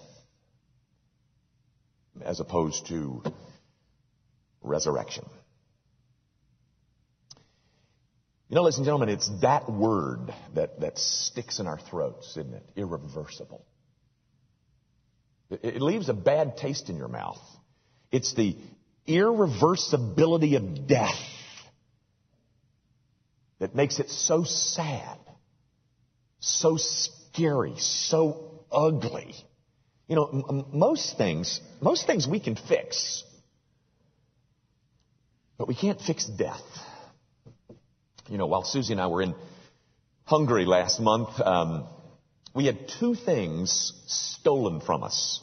as 2.21 2.39
opposed 2.39 2.87
to 2.87 3.23
resurrection. 4.61 5.25
You 8.49 8.55
know, 8.55 8.63
ladies 8.63 8.77
and 8.77 8.85
gentlemen, 8.85 9.09
it's 9.09 9.29
that 9.41 9.71
word 9.71 10.33
that, 10.55 10.79
that 10.79 10.97
sticks 10.97 11.59
in 11.59 11.67
our 11.67 11.77
throats, 11.77 12.31
isn't 12.31 12.53
it? 12.53 12.63
Irreversible. 12.75 13.63
It, 15.51 15.75
it 15.75 15.81
leaves 15.81 16.09
a 16.09 16.15
bad 16.15 16.57
taste 16.57 16.89
in 16.89 16.97
your 16.97 17.09
mouth. 17.09 17.39
It's 18.11 18.33
the 18.33 18.57
irreversibility 19.07 20.55
of 20.55 20.87
death 20.87 21.19
that 23.59 23.75
makes 23.75 23.99
it 23.99 24.09
so 24.09 24.43
sad, 24.43 25.17
so 26.39 26.77
scary, 26.77 27.75
so 27.77 28.65
ugly. 28.71 29.35
You 30.07 30.15
know, 30.15 30.43
m- 30.49 30.65
most 30.71 31.17
things, 31.17 31.59
most 31.81 32.07
things 32.07 32.27
we 32.27 32.39
can 32.39 32.55
fix, 32.55 33.23
but 35.59 35.67
we 35.67 35.75
can't 35.75 35.99
fix 36.01 36.25
death. 36.25 36.63
You 38.29 38.37
know, 38.37 38.47
while 38.47 38.63
Susie 38.63 38.93
and 38.93 39.01
I 39.01 39.07
were 39.07 39.21
in 39.21 39.35
Hungary 40.23 40.65
last 40.65 41.01
month, 41.01 41.39
um, 41.41 41.85
we 42.55 42.65
had 42.65 42.87
two 42.99 43.13
things 43.13 43.93
stolen 44.07 44.79
from 44.79 45.03
us. 45.03 45.41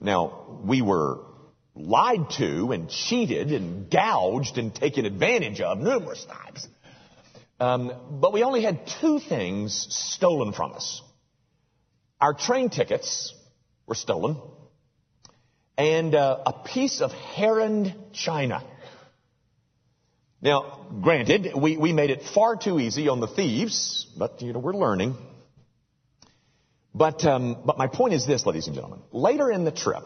Now, 0.00 0.60
we 0.64 0.80
were 0.80 1.18
lied 1.74 2.30
to 2.38 2.70
and 2.70 2.88
cheated 2.88 3.52
and 3.52 3.90
gouged 3.90 4.58
and 4.58 4.72
taken 4.72 5.04
advantage 5.04 5.60
of 5.60 5.78
numerous 5.78 6.24
times. 6.24 6.68
Um, 7.58 7.92
but 8.20 8.32
we 8.32 8.44
only 8.44 8.62
had 8.62 8.86
two 9.00 9.18
things 9.18 9.88
stolen 9.90 10.52
from 10.52 10.72
us. 10.72 11.02
Our 12.20 12.32
train 12.32 12.70
tickets 12.70 13.34
were 13.86 13.94
stolen, 13.96 14.36
and 15.76 16.14
uh, 16.14 16.42
a 16.46 16.52
piece 16.52 17.00
of 17.00 17.10
Herend 17.10 18.12
china. 18.12 18.62
Now, 20.42 20.86
granted, 21.02 21.52
we, 21.54 21.76
we 21.76 21.92
made 21.92 22.10
it 22.10 22.22
far 22.22 22.56
too 22.56 22.80
easy 22.80 23.08
on 23.08 23.20
the 23.20 23.26
thieves, 23.26 24.06
but 24.16 24.40
you 24.40 24.52
know 24.52 24.58
we're 24.58 24.72
learning. 24.72 25.16
But 26.94 27.24
um, 27.24 27.58
but 27.64 27.76
my 27.76 27.86
point 27.86 28.14
is 28.14 28.26
this, 28.26 28.46
ladies 28.46 28.66
and 28.66 28.74
gentlemen. 28.74 29.00
Later 29.12 29.50
in 29.50 29.64
the 29.64 29.70
trip, 29.70 30.04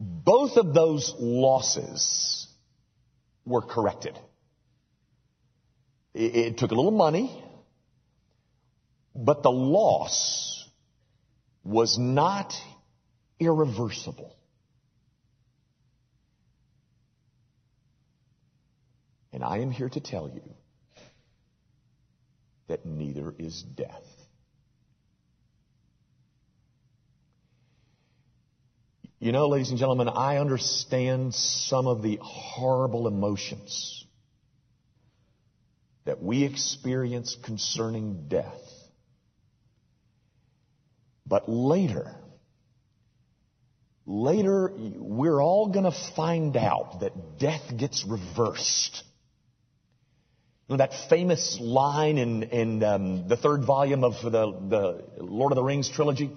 both 0.00 0.56
of 0.56 0.74
those 0.74 1.14
losses 1.18 2.48
were 3.44 3.62
corrected. 3.62 4.18
It, 6.12 6.34
it 6.36 6.58
took 6.58 6.72
a 6.72 6.74
little 6.74 6.90
money, 6.90 7.42
but 9.14 9.42
the 9.42 9.50
loss 9.50 10.68
was 11.64 11.98
not 11.98 12.52
irreversible. 13.38 14.34
And 19.36 19.44
I 19.44 19.58
am 19.58 19.70
here 19.70 19.90
to 19.90 20.00
tell 20.00 20.30
you 20.30 20.40
that 22.68 22.86
neither 22.86 23.34
is 23.38 23.62
death. 23.62 24.02
You 29.18 29.32
know, 29.32 29.48
ladies 29.48 29.68
and 29.68 29.78
gentlemen, 29.78 30.08
I 30.08 30.38
understand 30.38 31.34
some 31.34 31.86
of 31.86 32.00
the 32.00 32.18
horrible 32.22 33.06
emotions 33.08 34.06
that 36.06 36.22
we 36.22 36.44
experience 36.44 37.36
concerning 37.44 38.28
death. 38.28 38.62
But 41.26 41.46
later, 41.46 42.14
later, 44.06 44.72
we're 44.74 45.42
all 45.42 45.68
going 45.68 45.84
to 45.84 46.14
find 46.16 46.56
out 46.56 47.00
that 47.00 47.38
death 47.38 47.76
gets 47.76 48.02
reversed. 48.06 49.02
You 50.68 50.76
know, 50.76 50.78
that 50.78 51.08
famous 51.08 51.58
line 51.60 52.18
in, 52.18 52.42
in 52.42 52.82
um, 52.82 53.28
the 53.28 53.36
third 53.36 53.64
volume 53.64 54.02
of 54.02 54.14
the, 54.20 54.30
the 54.30 55.04
Lord 55.22 55.52
of 55.52 55.56
the 55.56 55.62
Rings 55.62 55.88
trilogy, 55.88 56.32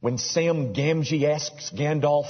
when 0.00 0.16
Sam 0.16 0.72
Gamgee 0.72 1.24
asks 1.24 1.70
Gandalf, 1.70 2.24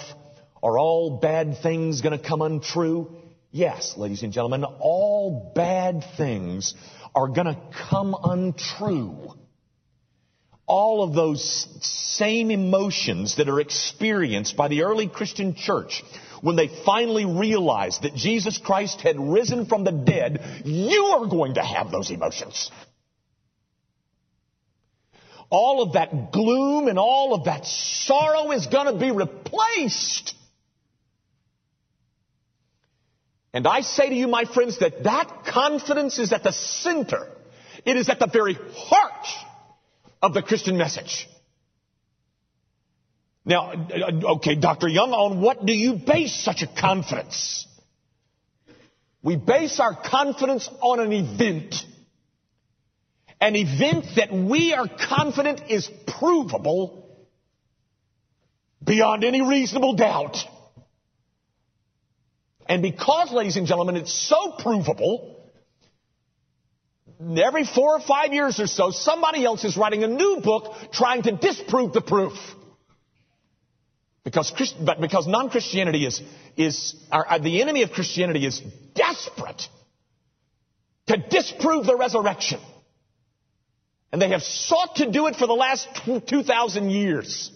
are 0.61 0.77
all 0.77 1.19
bad 1.19 1.59
things 1.63 2.01
going 2.01 2.19
to 2.19 2.29
come 2.29 2.43
untrue? 2.43 3.15
Yes, 3.53 3.97
ladies 3.97 4.25
and 4.25 4.33
gentlemen, 4.33 4.65
all 4.65 5.53
bad 5.55 6.05
things 6.17 6.75
are 7.15 7.29
going 7.29 7.47
to 7.47 7.59
come 7.89 8.17
untrue. 8.21 9.33
All 10.67 11.05
of 11.05 11.15
those 11.15 11.69
same 11.81 12.51
emotions 12.51 13.37
that 13.37 13.49
are 13.49 13.61
experienced 13.61 14.57
by 14.57 14.67
the 14.67 14.83
early 14.83 15.07
Christian 15.07 15.55
church 15.55 16.03
when 16.41 16.57
they 16.57 16.69
finally 16.85 17.25
realized 17.25 18.03
that 18.03 18.15
Jesus 18.15 18.59
Christ 18.59 19.01
had 19.01 19.19
risen 19.19 19.67
from 19.67 19.85
the 19.85 19.93
dead, 19.93 20.63
you 20.65 21.05
are 21.05 21.27
going 21.27 21.55
to 21.55 21.63
have 21.63 21.91
those 21.91 22.11
emotions. 22.11 22.71
All 25.51 25.83
of 25.83 25.95
that 25.95 26.33
gloom 26.33 26.89
and 26.89 26.99
all 26.99 27.35
of 27.35 27.45
that 27.45 27.67
sorrow 27.67 28.53
is 28.53 28.67
going 28.67 28.87
to 28.87 28.99
be 28.99 29.11
replaced 29.11 30.35
and 33.53 33.67
I 33.67 33.81
say 33.81 34.09
to 34.09 34.15
you, 34.15 34.29
my 34.29 34.45
friends, 34.45 34.79
that 34.79 35.05
that 35.05 35.45
confidence 35.47 36.19
is 36.19 36.33
at 36.33 36.45
the 36.45 36.53
center. 36.53 37.29
It 37.85 37.97
is 37.97 38.09
at 38.09 38.19
the 38.19 38.29
very 38.29 38.55
heart 38.55 39.27
of 40.23 40.35
the 40.35 40.43
Christian 40.43 40.77
message. 40.77 41.29
Now, 43.51 43.73
okay, 44.37 44.55
Dr. 44.55 44.87
Young, 44.87 45.11
on 45.11 45.41
what 45.41 45.67
do 45.67 45.73
you 45.73 45.95
base 45.95 46.33
such 46.33 46.63
a 46.63 46.69
confidence? 46.69 47.67
We 49.25 49.35
base 49.35 49.81
our 49.81 49.93
confidence 49.93 50.69
on 50.81 51.01
an 51.01 51.13
event. 51.13 51.75
An 53.41 53.57
event 53.57 54.07
that 54.15 54.33
we 54.33 54.73
are 54.73 54.87
confident 54.87 55.63
is 55.69 55.91
provable 56.07 57.27
beyond 58.85 59.25
any 59.25 59.43
reasonable 59.43 59.97
doubt. 59.97 60.37
And 62.67 62.83
because, 62.83 63.33
ladies 63.33 63.57
and 63.57 63.67
gentlemen, 63.67 63.97
it's 63.97 64.15
so 64.15 64.53
provable, 64.61 65.51
every 67.37 67.65
four 67.65 67.97
or 67.97 68.01
five 68.01 68.33
years 68.33 68.61
or 68.61 68.69
so, 68.69 68.93
somebody 68.93 69.45
else 69.45 69.65
is 69.65 69.77
writing 69.77 70.05
a 70.05 70.09
new 70.09 70.41
book 70.41 70.73
trying 70.93 71.25
to 71.25 71.33
disprove 71.33 71.93
the 71.93 72.01
proof. 72.01 72.39
Because, 74.25 74.53
but 74.85 75.01
because 75.01 75.27
non-Christianity 75.27 76.05
is, 76.07 76.23
is 76.57 76.95
our, 77.11 77.27
uh, 77.27 77.39
the 77.39 77.63
enemy 77.63 77.83
of 77.83 77.93
Christianity 77.93 78.45
is 78.45 78.61
desperate 78.95 79.67
to 81.07 81.17
disprove 81.17 81.87
the 81.87 81.97
resurrection. 81.97 82.61
And 84.13 84.21
they 84.21 84.31
have 84.31 84.43
sought 84.43 84.97
to 84.97 85.11
do 85.11 85.27
it 85.29 85.37
for 85.37 85.47
the 85.47 85.55
last 85.55 85.89
2,000 86.27 86.91
years. 86.91 87.51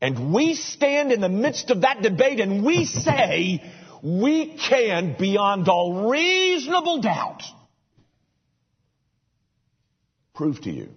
And 0.00 0.32
we 0.32 0.54
stand 0.54 1.12
in 1.12 1.20
the 1.20 1.28
midst 1.28 1.70
of 1.70 1.82
that 1.82 2.02
debate 2.02 2.40
and 2.40 2.64
we 2.64 2.86
say 2.86 3.62
we 4.02 4.56
can, 4.56 5.14
beyond 5.18 5.68
all 5.68 6.08
reasonable 6.08 7.00
doubt, 7.02 7.42
prove 10.34 10.60
to 10.62 10.70
you 10.70 10.88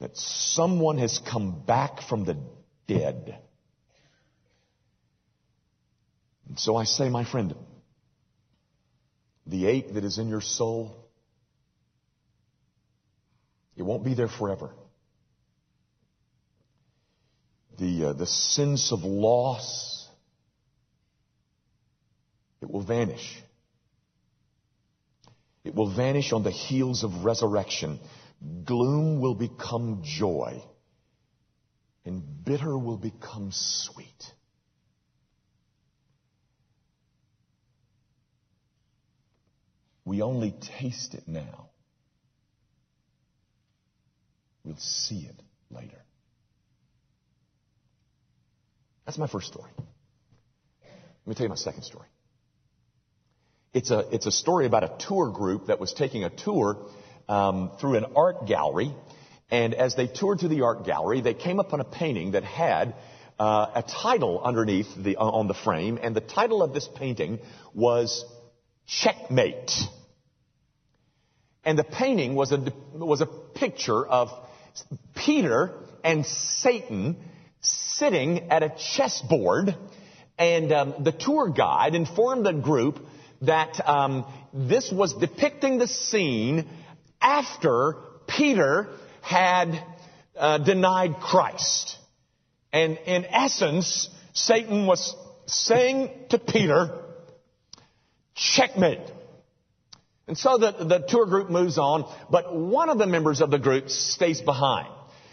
that 0.00 0.16
someone 0.16 0.98
has 0.98 1.20
come 1.30 1.62
back 1.64 2.02
from 2.02 2.24
the 2.24 2.36
dead. 2.86 3.38
And 6.48 6.58
so 6.58 6.76
I 6.76 6.84
say, 6.84 7.08
my 7.08 7.24
friend, 7.24 7.54
the 9.46 9.66
ache 9.66 9.94
that 9.94 10.04
is 10.04 10.18
in 10.18 10.28
your 10.28 10.40
soul, 10.40 11.06
it 13.76 13.82
won't 13.82 14.04
be 14.04 14.14
there 14.14 14.28
forever 14.28 14.72
the, 17.80 18.10
uh, 18.10 18.12
the 18.12 18.26
sense 18.26 18.92
of 18.92 19.02
loss, 19.02 20.06
it 22.60 22.70
will 22.70 22.82
vanish. 22.82 23.42
It 25.64 25.74
will 25.74 25.90
vanish 25.90 26.32
on 26.32 26.42
the 26.42 26.50
heels 26.50 27.04
of 27.04 27.24
resurrection. 27.24 27.98
Gloom 28.64 29.20
will 29.20 29.34
become 29.34 30.00
joy, 30.02 30.62
and 32.04 32.44
bitter 32.44 32.76
will 32.76 32.96
become 32.96 33.50
sweet. 33.52 34.32
We 40.04 40.22
only 40.22 40.52
taste 40.78 41.14
it 41.14 41.24
now. 41.26 41.68
We'll 44.64 44.76
see 44.76 45.20
it 45.20 45.40
later. 45.70 46.02
That's 49.04 49.18
my 49.18 49.26
first 49.26 49.48
story. 49.48 49.70
Let 49.76 51.26
me 51.26 51.34
tell 51.34 51.44
you 51.44 51.50
my 51.50 51.56
second 51.56 51.82
story. 51.82 52.08
It's 53.72 53.90
a, 53.90 54.06
it's 54.12 54.26
a 54.26 54.32
story 54.32 54.66
about 54.66 54.84
a 54.84 55.06
tour 55.06 55.30
group 55.30 55.66
that 55.66 55.78
was 55.78 55.92
taking 55.92 56.24
a 56.24 56.30
tour 56.30 56.76
um, 57.30 57.70
through 57.80 57.94
an 57.94 58.06
art 58.16 58.46
gallery. 58.46 58.92
And 59.50 59.72
as 59.74 59.94
they 59.94 60.06
toured 60.06 60.40
through 60.40 60.50
the 60.50 60.62
art 60.62 60.84
gallery, 60.84 61.20
they 61.20 61.34
came 61.34 61.60
upon 61.60 61.80
a 61.80 61.84
painting 61.84 62.32
that 62.32 62.44
had 62.44 62.94
uh, 63.38 63.66
a 63.76 63.82
title 63.82 64.40
underneath 64.42 64.88
the, 64.96 65.16
uh, 65.16 65.24
on 65.24 65.46
the 65.46 65.54
frame. 65.54 65.98
And 66.02 66.14
the 66.14 66.20
title 66.20 66.62
of 66.62 66.74
this 66.74 66.88
painting 66.96 67.38
was 67.72 68.24
Checkmate. 68.86 69.72
And 71.64 71.78
the 71.78 71.84
painting 71.84 72.34
was 72.34 72.52
a, 72.52 72.72
was 72.94 73.20
a 73.20 73.26
picture 73.26 74.04
of 74.06 74.30
Peter 75.14 75.74
and 76.02 76.26
Satan 76.26 77.16
sitting 77.60 78.50
at 78.50 78.62
a 78.62 78.74
chessboard, 78.96 79.76
and 80.38 80.72
um, 80.72 80.94
the 81.00 81.12
tour 81.12 81.50
guide 81.50 81.94
informed 81.94 82.46
the 82.46 82.54
group 82.54 82.98
that 83.42 83.86
um, 83.86 84.24
this 84.54 84.90
was 84.90 85.14
depicting 85.14 85.78
the 85.78 85.86
scene 85.86 86.66
after 87.20 87.96
Peter 88.26 88.88
had 89.20 89.84
uh, 90.36 90.58
denied 90.58 91.16
Christ. 91.20 91.96
And 92.72 92.98
in 93.06 93.24
essence, 93.24 94.08
Satan 94.32 94.86
was 94.86 95.14
saying 95.46 96.10
to 96.30 96.38
Peter, 96.38 97.04
checkmate. 98.34 99.00
And 100.28 100.38
so 100.38 100.58
the, 100.58 100.70
the 100.84 100.98
tour 101.00 101.26
group 101.26 101.50
moves 101.50 101.76
on, 101.76 102.04
but 102.30 102.54
one 102.54 102.88
of 102.88 102.98
the 102.98 103.06
members 103.06 103.40
of 103.40 103.50
the 103.50 103.58
group 103.58 103.90
stays 103.90 104.40
behind. 104.40 104.88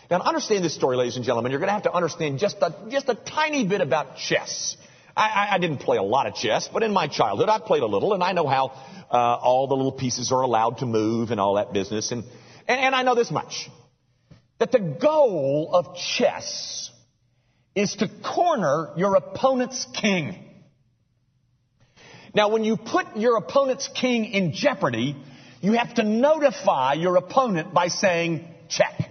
Now, 0.09 0.19
to 0.19 0.25
understand 0.25 0.63
this 0.63 0.73
story, 0.73 0.97
ladies 0.97 1.17
and 1.17 1.25
gentlemen, 1.25 1.51
you're 1.51 1.59
going 1.59 1.67
to 1.67 1.73
have 1.73 1.83
to 1.83 1.93
understand 1.93 2.39
just 2.39 2.57
a, 2.61 2.73
just 2.89 3.09
a 3.09 3.15
tiny 3.15 3.67
bit 3.67 3.81
about 3.81 4.17
chess. 4.17 4.75
I, 5.17 5.55
I, 5.55 5.57
didn't 5.57 5.79
play 5.79 5.97
a 5.97 6.03
lot 6.03 6.27
of 6.27 6.35
chess, 6.35 6.69
but 6.71 6.83
in 6.83 6.93
my 6.93 7.07
childhood, 7.07 7.49
I 7.49 7.59
played 7.59 7.81
a 7.81 7.87
little, 7.87 8.13
and 8.13 8.23
I 8.23 8.33
know 8.33 8.47
how 8.47 8.67
uh, 9.11 9.15
all 9.17 9.67
the 9.67 9.75
little 9.75 9.91
pieces 9.91 10.31
are 10.31 10.41
allowed 10.41 10.79
to 10.79 10.85
move 10.85 11.31
and 11.31 11.39
all 11.39 11.55
that 11.55 11.73
business. 11.73 12.11
And, 12.11 12.23
and, 12.67 12.79
and 12.79 12.95
I 12.95 13.01
know 13.01 13.15
this 13.15 13.31
much 13.31 13.69
that 14.59 14.71
the 14.71 14.79
goal 14.79 15.71
of 15.73 15.95
chess 15.97 16.91
is 17.75 17.95
to 17.95 18.07
corner 18.07 18.91
your 18.97 19.15
opponent's 19.15 19.87
king. 19.93 20.43
Now, 22.33 22.49
when 22.49 22.63
you 22.63 22.77
put 22.77 23.17
your 23.17 23.37
opponent's 23.37 23.87
king 23.87 24.25
in 24.25 24.53
jeopardy, 24.53 25.15
you 25.61 25.73
have 25.73 25.95
to 25.95 26.03
notify 26.03 26.93
your 26.93 27.15
opponent 27.15 27.73
by 27.73 27.87
saying, 27.87 28.47
check. 28.69 29.09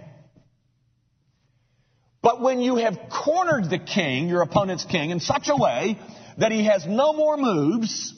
But 2.27 2.41
when 2.41 2.59
you 2.59 2.75
have 2.75 2.99
cornered 3.09 3.69
the 3.69 3.79
king, 3.79 4.27
your 4.27 4.41
opponent's 4.41 4.83
king, 4.83 5.11
in 5.11 5.21
such 5.21 5.47
a 5.47 5.55
way 5.55 5.97
that 6.37 6.51
he 6.51 6.65
has 6.65 6.85
no 6.85 7.13
more 7.13 7.37
moves, 7.37 8.13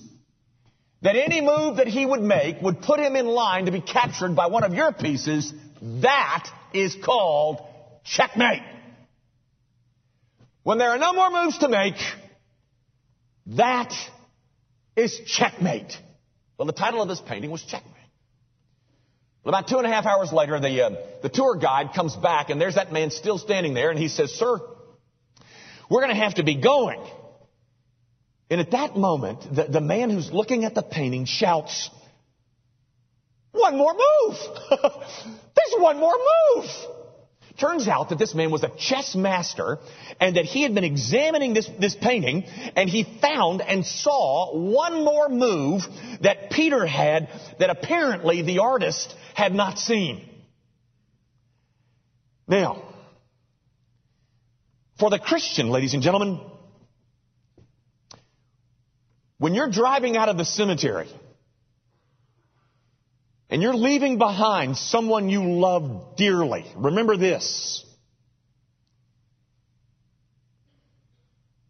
that 1.03 1.15
any 1.15 1.41
move 1.41 1.75
that 1.75 1.85
he 1.85 2.07
would 2.07 2.23
make 2.23 2.59
would 2.59 2.81
put 2.81 2.99
him 2.99 3.15
in 3.15 3.27
line 3.27 3.65
to 3.65 3.71
be 3.71 3.81
captured 3.81 4.35
by 4.35 4.47
one 4.47 4.63
of 4.63 4.73
your 4.73 4.91
pieces, 4.91 5.53
that 6.01 6.49
is 6.73 6.95
called 7.05 7.59
checkmate. 8.03 8.63
When 10.63 10.79
there 10.79 10.89
are 10.89 10.97
no 10.97 11.13
more 11.13 11.29
moves 11.29 11.59
to 11.59 11.67
make, 11.67 11.97
that 13.45 13.93
is 14.95 15.21
checkmate. 15.27 15.95
Well, 16.57 16.65
the 16.65 16.73
title 16.73 17.03
of 17.03 17.09
this 17.09 17.21
painting 17.21 17.51
was 17.51 17.61
Checkmate. 17.61 17.88
About 19.45 19.67
two 19.67 19.77
and 19.77 19.87
a 19.87 19.89
half 19.89 20.05
hours 20.05 20.33
later, 20.33 20.59
the, 20.59 20.85
uh, 20.85 20.89
the 21.21 21.29
tour 21.29 21.55
guide 21.55 21.93
comes 21.95 22.15
back 22.15 22.49
and 22.49 22.59
there's 22.59 22.75
that 22.75 22.91
man 22.91 23.09
still 23.09 23.37
standing 23.37 23.73
there 23.73 23.89
and 23.89 23.97
he 23.97 24.09
says, 24.09 24.31
Sir, 24.31 24.59
we're 25.89 26.01
going 26.01 26.13
to 26.15 26.21
have 26.21 26.35
to 26.35 26.43
be 26.43 26.55
going. 26.55 27.01
And 28.49 28.59
at 28.59 28.71
that 28.71 28.97
moment, 28.97 29.41
the, 29.55 29.65
the 29.65 29.81
man 29.81 30.09
who's 30.09 30.31
looking 30.31 30.65
at 30.65 30.75
the 30.75 30.81
painting 30.81 31.25
shouts, 31.25 31.89
One 33.51 33.77
more 33.77 33.93
move! 33.93 34.37
There's 34.69 35.81
one 35.81 35.99
more 35.99 36.17
move! 36.55 36.65
Turns 37.59 37.87
out 37.89 38.09
that 38.09 38.17
this 38.17 38.33
man 38.33 38.51
was 38.51 38.63
a 38.63 38.71
chess 38.77 39.15
master 39.15 39.79
and 40.19 40.37
that 40.37 40.45
he 40.45 40.61
had 40.61 40.73
been 40.73 40.85
examining 40.85 41.53
this, 41.53 41.69
this 41.79 41.95
painting 41.95 42.45
and 42.75 42.89
he 42.89 43.03
found 43.21 43.61
and 43.61 43.85
saw 43.85 44.55
one 44.55 45.03
more 45.03 45.27
move 45.27 45.81
that 46.21 46.51
Peter 46.51 46.85
had 46.85 47.27
that 47.59 47.69
apparently 47.69 48.41
the 48.41 48.59
artist 48.59 49.13
had 49.33 49.53
not 49.53 49.77
seen. 49.77 50.25
Now, 52.47 52.83
for 54.97 55.09
the 55.09 55.19
Christian, 55.19 55.69
ladies 55.69 55.93
and 55.93 56.01
gentlemen, 56.01 56.39
when 59.37 59.53
you're 59.53 59.69
driving 59.69 60.15
out 60.15 60.29
of 60.29 60.37
the 60.37 60.45
cemetery 60.45 61.09
and 63.49 63.61
you're 63.61 63.73
leaving 63.73 64.17
behind 64.17 64.77
someone 64.77 65.29
you 65.29 65.43
love 65.43 66.15
dearly, 66.17 66.65
remember 66.75 67.17
this. 67.17 67.83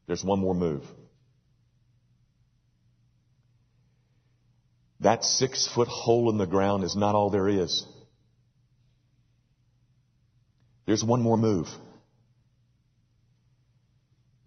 There's 0.08 0.24
one 0.24 0.40
more 0.40 0.56
move. 0.56 0.84
That 5.02 5.24
six 5.24 5.68
foot 5.68 5.88
hole 5.88 6.30
in 6.30 6.38
the 6.38 6.48
ground 6.48 6.84
is 6.84 6.96
not 6.96 7.16
all 7.16 7.30
there 7.30 7.48
is. 7.48 7.86
There's 10.86 11.04
one 11.04 11.22
more 11.22 11.38
move. 11.38 11.68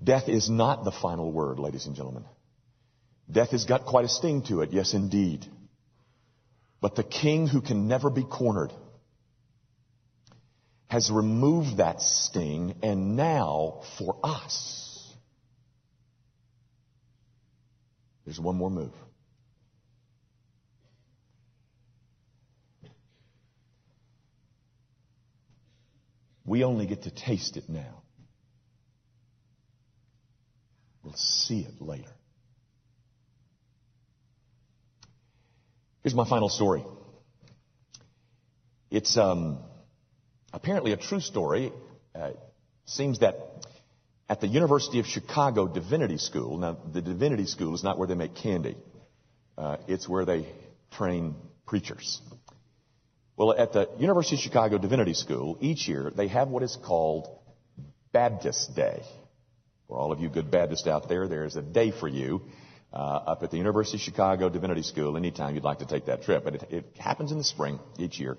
Death 0.03 0.29
is 0.29 0.51
not 0.51 0.85
the 0.85 0.91
final 0.91 1.31
word, 1.31 1.61
ladies 1.61 1.87
and 1.87 1.95
gentlemen. 1.95 2.25
Death 3.31 3.51
has 3.51 3.65
got 3.65 3.87
quite 3.87 4.05
a 4.05 4.09
sting 4.09 4.43
to 4.49 4.63
it, 4.63 4.73
yes 4.73 4.93
indeed. 4.93 5.47
But 6.83 6.97
the 6.97 7.05
king 7.05 7.47
who 7.47 7.61
can 7.61 7.87
never 7.87 8.11
be 8.11 8.25
cornered 8.25 8.73
has 10.89 11.11
removed 11.11 11.77
that 11.77 12.03
sting 12.03 12.75
and 12.83 13.17
now 13.17 13.83
for 13.97 14.19
us, 14.25 15.15
there's 18.25 18.41
one 18.41 18.57
more 18.57 18.69
move. 18.69 18.93
We 26.45 26.65
only 26.65 26.87
get 26.87 27.03
to 27.03 27.11
taste 27.13 27.57
it 27.57 27.69
now. 27.69 28.03
We'll 31.05 31.15
see 31.15 31.61
it 31.61 31.81
later. 31.81 32.12
Here's 36.03 36.15
my 36.17 36.29
final 36.29 36.49
story. 36.49 36.85
It's 38.91 39.17
um, 39.17 39.59
apparently 40.53 40.93
a 40.93 40.97
true 40.97 41.21
story. 41.21 41.73
Uh, 42.13 42.31
seems 42.87 43.21
that 43.21 43.37
at 44.29 44.41
the 44.41 44.49
University 44.49 44.99
of 44.99 45.07
Chicago 45.07 45.69
Divinity 45.69 46.19
School, 46.19 46.59
now 46.59 46.77
the 46.93 47.03
Divinity 47.03 47.47
School 47.47 47.73
is 47.77 47.85
not 47.85 47.99
where 47.99 48.09
they 48.09 48.17
make 48.17 48.35
candy. 48.35 48.77
Uh, 49.57 49.77
it's 49.87 50.09
where 50.09 50.25
they 50.25 50.49
train 50.91 51.37
preachers. 51.67 52.21
Well, 53.37 53.53
at 53.53 53.73
the 53.73 53.89
University 53.99 54.35
of 54.35 54.43
Chicago 54.43 54.79
Divinity 54.79 55.15
School, 55.15 55.57
each 55.61 55.87
year 55.87 56.11
they 56.13 56.27
have 56.27 56.49
what 56.49 56.65
is 56.65 56.77
called 56.85 57.29
Baptist 58.11 58.75
Day. 58.75 59.03
For 59.87 59.99
all 59.99 60.11
of 60.11 60.19
you 60.19 60.29
good 60.29 60.51
Baptists 60.51 60.89
out 60.89 61.09
there, 61.09 61.29
there's 61.29 61.55
a 61.55 61.63
day 61.63 61.93
for 61.93 62.09
you 62.09 62.43
uh, 62.93 62.97
up 62.97 63.43
at 63.43 63.51
the 63.51 63.57
University 63.57 63.97
of 63.97 64.03
Chicago 64.03 64.49
Divinity 64.49 64.83
School 64.83 65.17
anytime 65.17 65.55
you'd 65.55 65.65
like 65.65 65.79
to 65.79 65.87
take 65.87 66.07
that 66.07 66.23
trip. 66.23 66.45
But 66.45 66.55
it, 66.57 66.63
it 66.71 66.97
happens 66.99 67.33
in 67.33 67.39
the 67.39 67.45
spring 67.45 67.81
each 67.99 68.19
year. 68.19 68.37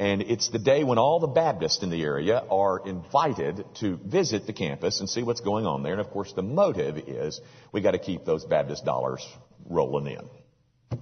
And 0.00 0.22
it's 0.22 0.48
the 0.48 0.60
day 0.60 0.84
when 0.84 0.98
all 0.98 1.18
the 1.18 1.26
Baptists 1.26 1.82
in 1.82 1.90
the 1.90 2.02
area 2.02 2.38
are 2.50 2.86
invited 2.86 3.64
to 3.80 3.96
visit 3.96 4.46
the 4.46 4.52
campus 4.52 5.00
and 5.00 5.10
see 5.10 5.24
what's 5.24 5.40
going 5.40 5.66
on 5.66 5.82
there. 5.82 5.92
And 5.92 6.00
of 6.00 6.10
course, 6.10 6.32
the 6.32 6.42
motive 6.42 6.98
is 7.08 7.40
we 7.72 7.80
got 7.80 7.92
to 7.92 7.98
keep 7.98 8.24
those 8.24 8.44
Baptist 8.44 8.84
dollars 8.84 9.26
rolling 9.68 10.06
in. 10.06 11.00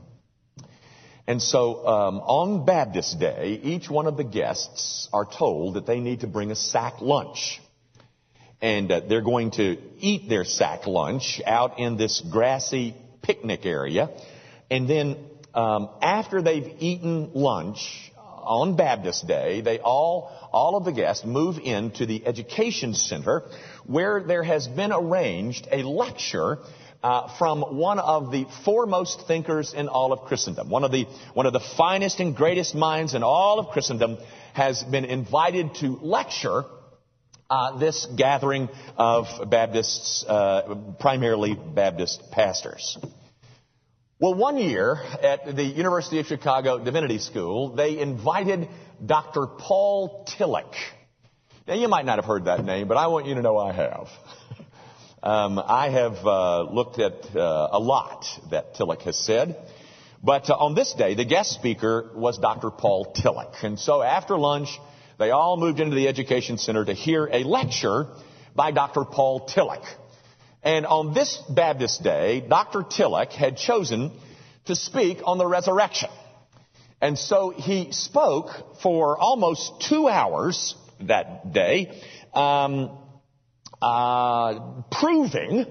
And 1.27 1.43
so 1.43 1.87
um, 1.87 2.21
on 2.21 2.65
Baptist 2.65 3.19
Day, 3.19 3.61
each 3.62 3.91
one 3.91 4.07
of 4.07 4.17
the 4.17 4.25
guests 4.25 5.09
are 5.12 5.27
told 5.27 5.75
that 5.75 5.85
they 5.85 6.01
need 6.01 6.21
to 6.21 6.27
bring 6.27 6.51
a 6.51 6.57
sack 6.57 7.01
lunch 7.01 7.61
and 8.61 8.90
uh, 8.90 9.01
they're 9.09 9.23
going 9.23 9.51
to 9.53 9.77
eat 9.99 10.29
their 10.29 10.45
sack 10.45 10.87
lunch 10.87 11.40
out 11.47 11.79
in 11.79 11.97
this 11.97 12.23
grassy 12.31 12.95
picnic 13.23 13.66
area. 13.66 14.11
And 14.71 14.88
then 14.88 15.16
um, 15.55 15.90
after 16.03 16.42
they've 16.42 16.77
eaten 16.79 17.33
lunch 17.35 18.12
on 18.16 18.77
Baptist 18.77 19.27
Day, 19.27 19.61
they 19.61 19.79
all, 19.79 20.33
all 20.53 20.77
of 20.77 20.85
the 20.85 20.92
guests 20.92 21.25
move 21.25 21.59
into 21.59 22.07
the 22.07 22.27
education 22.27 22.95
center 22.95 23.42
where 23.85 24.23
there 24.23 24.42
has 24.42 24.69
been 24.69 24.92
arranged 24.92 25.69
a 25.71 25.83
lecture 25.83 26.59
uh, 27.03 27.37
from 27.38 27.62
one 27.77 27.99
of 27.99 28.33
the 28.33 28.47
foremost 28.64 29.27
thinkers 29.29 29.75
in 29.75 29.88
all 29.88 30.12
of 30.12 30.21
Christendom. 30.23 30.71
One 30.71 30.83
of 30.83 30.90
the 30.90 31.07
one 31.35 31.47
of 31.47 31.53
the 31.53 31.61
finest 31.61 32.21
and 32.21 32.35
greatest 32.35 32.75
minds 32.75 33.14
in 33.14 33.23
all 33.23 33.61
of 33.61 33.69
Christendom 33.69 34.19
has 34.55 34.83
been 34.83 35.05
invited 35.05 35.75
to 35.77 35.99
lecture 36.03 36.64
uh, 37.49 37.79
this 37.79 38.07
gathering 38.17 38.69
of 38.97 39.27
Baptists, 39.49 40.25
uh, 40.27 40.75
primarily 40.99 41.55
Baptist 41.55 42.31
pastors. 42.31 42.99
Well, 44.19 44.35
one 44.35 44.57
year 44.57 44.97
at 45.23 45.55
the 45.57 45.63
University 45.63 46.21
of 46.21 46.27
Chicago 46.27 46.83
Divinity 46.83 47.19
School, 47.19 47.77
they 47.77 47.99
invited 47.99 48.69
Dr. 49.05 49.47
Paul 49.47 50.27
Tillich. 50.27 50.75
Now, 51.69 51.75
you 51.75 51.89
might 51.89 52.07
not 52.07 52.17
have 52.17 52.25
heard 52.25 52.47
that 52.47 52.65
name, 52.65 52.89
but 52.89 52.97
I 52.97 53.09
want 53.09 53.27
you 53.27 53.35
to 53.35 53.43
know 53.43 53.59
I 53.59 53.73
have. 53.73 54.09
um, 55.23 55.59
I 55.59 55.91
have 55.91 56.15
uh, 56.25 56.63
looked 56.63 56.99
at 56.99 57.37
uh, 57.37 57.69
a 57.73 57.79
lot 57.79 58.25
that 58.51 58.75
Tillich 58.77 59.03
has 59.03 59.19
said. 59.19 59.57
But 60.23 60.49
uh, 60.49 60.55
on 60.55 60.75
this 60.75 60.95
day, 60.95 61.15
the 61.15 61.25
guest 61.25 61.53
speaker 61.53 62.11
was 62.15 62.39
Dr. 62.39 62.71
Paul 62.71 63.13
Tillich. 63.15 63.65
And 63.65 63.79
so 63.79 64.01
after 64.01 64.39
lunch, 64.39 64.69
they 65.19 65.31
all 65.31 65.57
moved 65.57 65.81
into 65.81 65.97
the 65.97 66.09
Education 66.09 66.59
Center 66.59 66.85
to 66.85 66.93
hear 66.93 67.27
a 67.27 67.43
lecture 67.43 68.07
by 68.55 68.71
Dr. 68.71 69.05
Paul 69.05 69.49
Tillich. 69.49 69.87
And 70.63 70.85
on 70.85 71.15
this 71.15 71.41
Baptist 71.49 72.03
Day, 72.03 72.41
Dr. 72.41 72.81
Tillich 72.81 73.33
had 73.33 73.57
chosen 73.57 74.13
to 74.67 74.75
speak 74.75 75.21
on 75.25 75.39
the 75.39 75.47
resurrection. 75.47 76.11
And 77.01 77.19
so 77.19 77.51
he 77.51 77.93
spoke 77.93 78.51
for 78.83 79.17
almost 79.19 79.83
two 79.89 80.09
hours 80.09 80.75
that 81.01 81.53
day, 81.53 82.01
um, 82.33 82.99
uh, 83.81 84.83
proving 84.91 85.67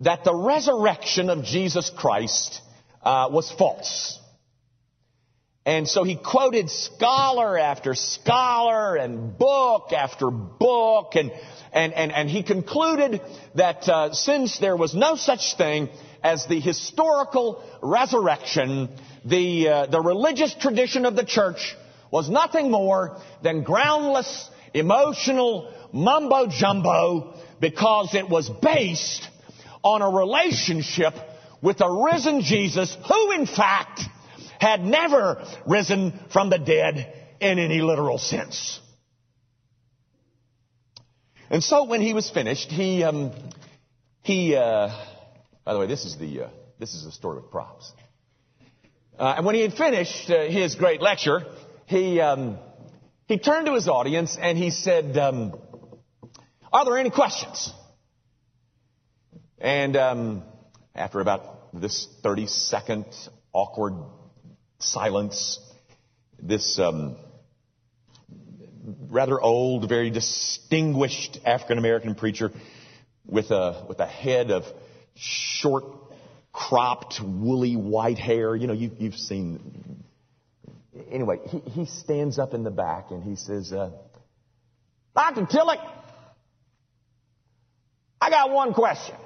that 0.00 0.24
the 0.24 0.34
resurrection 0.34 1.30
of 1.30 1.44
Jesus 1.44 1.90
Christ 1.90 2.60
uh, 3.02 3.28
was 3.30 3.50
false. 3.52 4.18
And 5.66 5.88
so 5.88 6.04
he 6.04 6.16
quoted 6.16 6.68
scholar 6.68 7.58
after 7.58 7.94
scholar 7.94 8.96
and 8.96 9.36
book 9.38 9.92
after 9.92 10.30
book. 10.30 11.14
And, 11.14 11.32
and, 11.72 11.94
and, 11.94 12.12
and 12.12 12.28
he 12.28 12.42
concluded 12.42 13.22
that 13.54 13.88
uh, 13.88 14.12
since 14.12 14.58
there 14.58 14.76
was 14.76 14.94
no 14.94 15.16
such 15.16 15.56
thing 15.56 15.88
as 16.22 16.46
the 16.46 16.60
historical 16.60 17.64
resurrection, 17.82 18.90
the, 19.24 19.68
uh, 19.68 19.86
the 19.86 20.02
religious 20.02 20.54
tradition 20.54 21.06
of 21.06 21.16
the 21.16 21.24
church 21.24 21.74
was 22.10 22.28
nothing 22.28 22.70
more 22.70 23.18
than 23.42 23.62
groundless, 23.62 24.50
emotional 24.74 25.72
mumbo 25.92 26.46
jumbo 26.46 27.34
because 27.58 28.14
it 28.14 28.28
was 28.28 28.50
based 28.50 29.26
on 29.82 30.02
a 30.02 30.10
relationship 30.10 31.14
with 31.62 31.80
a 31.80 31.90
risen 31.90 32.42
Jesus 32.42 32.94
who 33.08 33.32
in 33.32 33.46
fact 33.46 34.02
had 34.64 34.82
never 34.82 35.46
risen 35.66 36.18
from 36.32 36.48
the 36.48 36.58
dead 36.58 37.12
in 37.38 37.58
any 37.58 37.82
literal 37.82 38.16
sense. 38.16 38.80
And 41.50 41.62
so 41.62 41.84
when 41.84 42.00
he 42.00 42.14
was 42.14 42.30
finished, 42.30 42.70
he, 42.70 43.04
um, 43.04 43.32
he, 44.22 44.56
uh, 44.56 44.88
by 45.66 45.74
the 45.74 45.78
way, 45.78 45.86
this 45.86 46.06
is 46.06 46.16
the, 46.16 46.44
uh, 46.44 46.48
this 46.78 46.94
is 46.94 47.04
the 47.04 47.12
story 47.12 47.42
with 47.42 47.50
props. 47.50 47.92
Uh, 49.18 49.34
and 49.36 49.44
when 49.44 49.54
he 49.54 49.60
had 49.60 49.74
finished 49.74 50.30
uh, 50.30 50.46
his 50.46 50.76
great 50.76 51.02
lecture, 51.02 51.42
he, 51.84 52.18
um, 52.20 52.56
he 53.28 53.38
turned 53.38 53.66
to 53.66 53.74
his 53.74 53.86
audience 53.86 54.38
and 54.40 54.56
he 54.56 54.70
said, 54.70 55.18
um, 55.18 55.60
are 56.72 56.86
there 56.86 56.96
any 56.96 57.10
questions? 57.10 57.70
And 59.58 59.94
um, 59.94 60.42
after 60.94 61.20
about 61.20 61.78
this 61.78 62.08
30 62.22 62.46
second 62.46 63.04
awkward 63.52 63.92
silence. 64.84 65.58
this 66.40 66.78
um, 66.78 67.16
rather 69.08 69.40
old, 69.40 69.88
very 69.88 70.10
distinguished 70.10 71.38
African 71.44 71.78
American 71.78 72.14
preacher 72.14 72.50
with 73.26 73.50
a 73.50 73.84
with 73.88 74.00
a 74.00 74.06
head 74.06 74.50
of 74.50 74.64
short, 75.14 75.84
cropped, 76.52 77.20
woolly 77.22 77.76
white 77.76 78.18
hair. 78.18 78.54
You 78.54 78.66
know, 78.66 78.72
you, 78.72 78.90
you've 78.98 79.14
seen. 79.14 80.04
Anyway, 81.10 81.38
he, 81.48 81.58
he 81.58 81.86
stands 81.86 82.38
up 82.38 82.54
in 82.54 82.62
the 82.62 82.70
back 82.70 83.10
and 83.10 83.22
he 83.22 83.36
says, 83.36 83.72
uh, 83.72 83.90
"Dr. 85.14 85.46
Tillich, 85.46 85.80
I 88.20 88.30
got 88.30 88.50
one 88.50 88.74
question." 88.74 89.16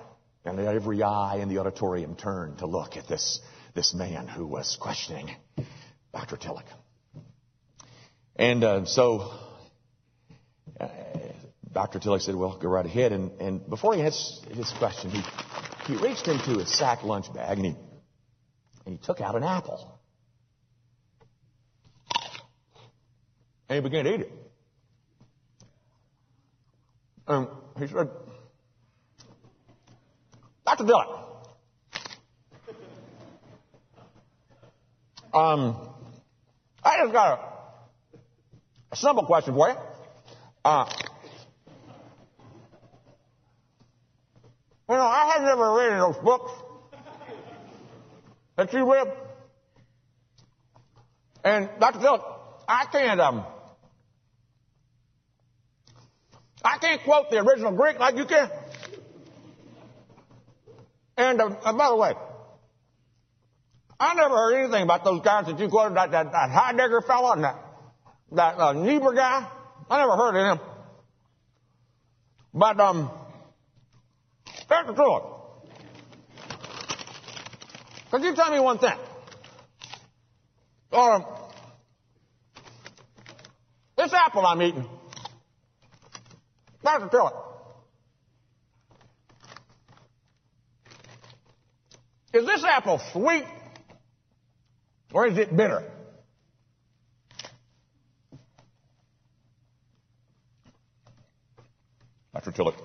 And 0.44 0.58
every 0.60 1.02
eye 1.02 1.40
in 1.42 1.48
the 1.48 1.58
auditorium 1.58 2.14
turned 2.14 2.58
to 2.58 2.66
look 2.66 2.96
at 2.96 3.06
this 3.06 3.40
this 3.78 3.94
man 3.94 4.26
who 4.26 4.44
was 4.44 4.76
questioning 4.80 5.30
Dr. 6.12 6.36
Tillich. 6.36 6.64
And 8.34 8.64
uh, 8.64 8.84
so 8.86 9.32
uh, 10.80 10.88
Dr. 11.72 12.00
Tillich 12.00 12.22
said, 12.22 12.34
well, 12.34 12.58
go 12.58 12.68
right 12.68 12.84
ahead. 12.84 13.12
And, 13.12 13.40
and 13.40 13.70
before 13.70 13.94
he 13.94 14.02
asked 14.02 14.46
his 14.46 14.68
question, 14.78 15.10
he, 15.12 15.22
he 15.86 15.96
reached 15.96 16.26
into 16.26 16.58
his 16.58 16.76
sack 16.76 17.04
lunch 17.04 17.32
bag 17.32 17.58
and 17.58 17.66
he, 17.66 17.76
and 18.84 18.98
he 18.98 19.06
took 19.06 19.20
out 19.20 19.36
an 19.36 19.44
apple. 19.44 19.96
And 23.68 23.76
he 23.76 23.80
began 23.80 24.06
to 24.06 24.14
eat 24.14 24.20
it. 24.22 24.32
And 27.28 27.46
he 27.78 27.86
said, 27.86 28.08
Dr. 30.66 30.82
Tillich, 30.82 31.27
um, 35.34 35.76
I 36.82 36.98
just 37.02 37.12
got 37.12 37.38
a, 37.38 38.18
a 38.92 38.96
simple 38.96 39.24
question 39.24 39.54
for 39.54 39.68
you. 39.68 39.74
Uh, 40.64 40.86
you 44.88 44.94
know, 44.94 45.02
I 45.02 45.32
have 45.34 45.42
never 45.42 45.72
read 45.74 46.00
those 46.00 46.16
books 46.24 46.52
that 48.56 48.72
you 48.72 48.90
read. 48.92 49.12
And 51.44 51.68
Dr. 51.78 51.98
Tillich, 52.00 52.24
I 52.68 52.86
can't, 52.90 53.20
um, 53.20 53.44
I 56.64 56.78
can't 56.78 57.02
quote 57.02 57.30
the 57.30 57.38
original 57.38 57.72
Greek 57.72 57.98
like 57.98 58.16
you 58.16 58.24
can. 58.24 58.50
And, 61.16 61.40
uh, 61.40 61.72
by 61.72 61.88
the 61.88 61.96
way, 61.96 62.12
I 64.00 64.14
never 64.14 64.34
heard 64.34 64.62
anything 64.62 64.82
about 64.82 65.04
those 65.04 65.22
guys 65.22 65.46
that 65.46 65.58
you 65.58 65.68
quoted, 65.68 65.96
that, 65.96 66.12
that, 66.12 66.30
that 66.30 66.50
Heidegger 66.50 67.02
fellow 67.02 67.32
and 67.32 67.42
that, 67.42 67.56
that 68.32 68.58
uh, 68.58 68.72
Niebuhr 68.72 69.14
guy. 69.14 69.50
I 69.90 69.98
never 69.98 70.16
heard 70.16 70.36
of 70.36 70.58
him. 70.58 70.66
But, 72.54 72.78
um, 72.78 73.10
that's 74.68 74.86
the 74.86 74.94
truth. 74.94 75.22
Could 78.10 78.22
you 78.22 78.34
tell 78.34 78.52
me 78.52 78.60
one 78.60 78.78
thing? 78.78 78.96
Um, 80.92 81.24
this 83.96 84.12
apple 84.12 84.46
I'm 84.46 84.62
eating, 84.62 84.88
Dr. 86.82 87.08
Tillich, 87.08 87.44
is 92.32 92.46
this 92.46 92.64
apple 92.64 93.00
sweet 93.12 93.44
or 95.12 95.26
is 95.26 95.38
it 95.38 95.56
bitter? 95.56 95.82
Dr. 102.34 102.52
Tillich 102.52 102.76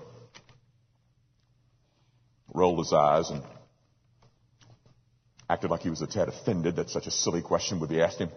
rolled 2.54 2.80
his 2.80 2.94
eyes 2.94 3.30
and 3.30 3.44
acted 5.50 5.70
like 5.70 5.82
he 5.82 5.90
was 5.90 6.02
a 6.02 6.08
tad 6.08 6.28
offended 6.28 6.78
that 6.78 6.90
such 6.90 7.08
a 7.08 7.12
silly 7.12 7.42
question 7.42 7.80
would 7.80 7.90
be 7.90 8.02
asked 8.02 8.20
him. 8.20 8.30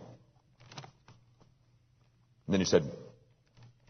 And 2.47 2.53
then 2.53 2.61
he 2.61 2.67
said, 2.67 2.85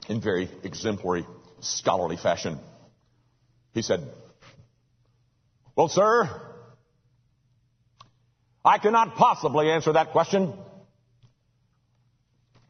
in 0.08 0.20
very 0.20 0.48
exemplary, 0.62 1.26
scholarly 1.60 2.16
fashion, 2.16 2.58
he 3.74 3.82
said, 3.82 4.08
Well, 5.74 5.88
sir, 5.88 6.45
I 8.66 8.78
cannot 8.78 9.14
possibly 9.14 9.70
answer 9.70 9.92
that 9.92 10.10
question 10.10 10.52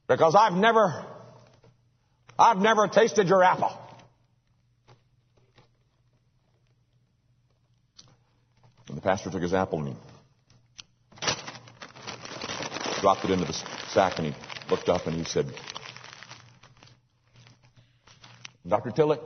because 0.07 0.35
I've 0.35 0.53
never, 0.53 1.07
I've 2.39 2.59
never 2.59 2.87
tasted 2.87 3.29
your 3.29 3.43
apple. 3.43 3.73
And 8.89 8.99
the 8.99 9.01
pastor 9.01 9.31
took 9.31 9.41
his 9.41 9.55
apple 9.55 9.79
and 9.79 9.89
he 9.89 9.97
dropped 13.01 13.25
it 13.25 13.31
into 13.31 13.47
the 13.47 13.55
sack 13.89 14.19
and 14.19 14.27
he 14.27 14.35
looked 14.71 14.91
up 14.91 15.07
and 15.07 15.17
he 15.17 15.25
said, 15.25 15.47
Dr. 18.69 18.91
Tillich, 18.91 19.21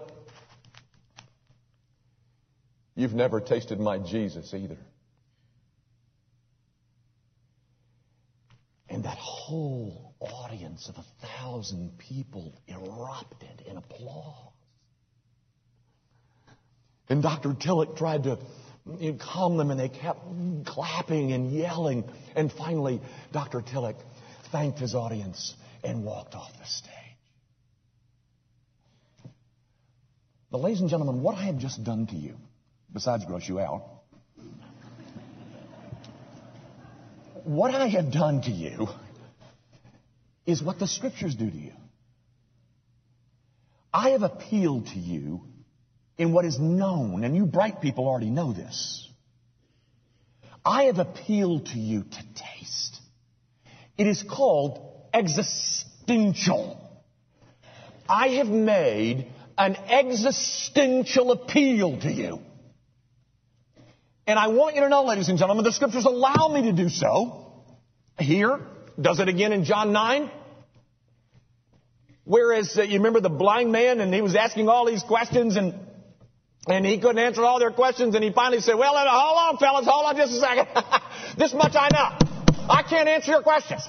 you've 2.94 3.14
never 3.14 3.40
tasted 3.40 3.80
my 3.80 3.98
Jesus 3.98 4.54
either. 4.54 4.78
And 8.90 9.04
that 9.04 9.18
whole 9.50 10.14
audience 10.20 10.88
of 10.88 10.94
a 10.96 11.26
thousand 11.26 11.98
people 11.98 12.54
erupted 12.68 13.64
in 13.66 13.76
applause. 13.76 14.52
And 17.08 17.20
Dr. 17.20 17.54
Tillich 17.54 17.96
tried 17.96 18.22
to 18.22 18.38
calm 19.18 19.56
them, 19.56 19.72
and 19.72 19.80
they 19.80 19.88
kept 19.88 20.20
clapping 20.66 21.32
and 21.32 21.50
yelling. 21.50 22.04
And 22.36 22.52
finally, 22.52 23.00
Dr. 23.32 23.60
Tillich 23.60 23.96
thanked 24.52 24.78
his 24.78 24.94
audience 24.94 25.54
and 25.82 26.04
walked 26.04 26.36
off 26.36 26.52
the 26.56 26.66
stage. 26.66 26.92
But, 30.52 30.60
ladies 30.60 30.80
and 30.80 30.88
gentlemen, 30.88 31.22
what 31.22 31.36
I 31.36 31.46
have 31.46 31.58
just 31.58 31.82
done 31.82 32.06
to 32.06 32.14
you, 32.14 32.36
besides 32.92 33.24
gross 33.24 33.48
you 33.48 33.58
out, 33.58 33.82
what 37.42 37.74
I 37.74 37.88
have 37.88 38.12
done 38.12 38.42
to 38.42 38.50
you 38.52 38.88
is 40.46 40.62
what 40.62 40.78
the 40.78 40.86
scriptures 40.86 41.34
do 41.34 41.50
to 41.50 41.56
you. 41.56 41.72
I 43.92 44.10
have 44.10 44.22
appealed 44.22 44.86
to 44.88 44.98
you 44.98 45.42
in 46.16 46.32
what 46.32 46.44
is 46.44 46.58
known, 46.58 47.24
and 47.24 47.34
you 47.34 47.46
bright 47.46 47.80
people 47.80 48.06
already 48.06 48.30
know 48.30 48.52
this. 48.52 49.08
I 50.64 50.84
have 50.84 50.98
appealed 50.98 51.66
to 51.66 51.78
you 51.78 52.02
to 52.02 52.22
taste. 52.34 53.00
It 53.96 54.06
is 54.06 54.22
called 54.22 55.08
existential. 55.12 56.78
I 58.08 58.28
have 58.28 58.48
made 58.48 59.26
an 59.56 59.76
existential 59.76 61.32
appeal 61.32 62.00
to 62.00 62.12
you. 62.12 62.40
And 64.26 64.38
I 64.38 64.48
want 64.48 64.76
you 64.76 64.82
to 64.82 64.88
know, 64.88 65.04
ladies 65.04 65.28
and 65.28 65.38
gentlemen, 65.38 65.64
the 65.64 65.72
scriptures 65.72 66.04
allow 66.04 66.48
me 66.48 66.62
to 66.62 66.72
do 66.72 66.88
so. 66.88 67.64
Here, 68.18 68.60
does 69.00 69.20
it 69.20 69.28
again 69.28 69.52
in 69.52 69.64
John 69.64 69.92
9. 69.92 70.30
Whereas, 72.24 72.78
uh, 72.78 72.82
you 72.82 72.98
remember 72.98 73.20
the 73.20 73.28
blind 73.28 73.72
man 73.72 74.00
and 74.00 74.14
he 74.14 74.20
was 74.20 74.36
asking 74.36 74.68
all 74.68 74.86
these 74.86 75.02
questions 75.02 75.56
and, 75.56 75.74
and 76.66 76.86
he 76.86 76.98
couldn't 76.98 77.18
answer 77.18 77.42
all 77.42 77.58
their 77.58 77.72
questions 77.72 78.14
and 78.14 78.22
he 78.22 78.32
finally 78.32 78.60
said, 78.60 78.76
well, 78.76 78.94
hold 78.94 79.54
on, 79.54 79.58
fellas, 79.58 79.86
hold 79.86 80.06
on 80.06 80.16
just 80.16 80.32
a 80.32 80.40
second. 80.40 80.68
this 81.38 81.52
much 81.52 81.74
I 81.74 81.88
know. 81.92 82.66
I 82.68 82.84
can't 82.88 83.08
answer 83.08 83.32
your 83.32 83.42
questions. 83.42 83.82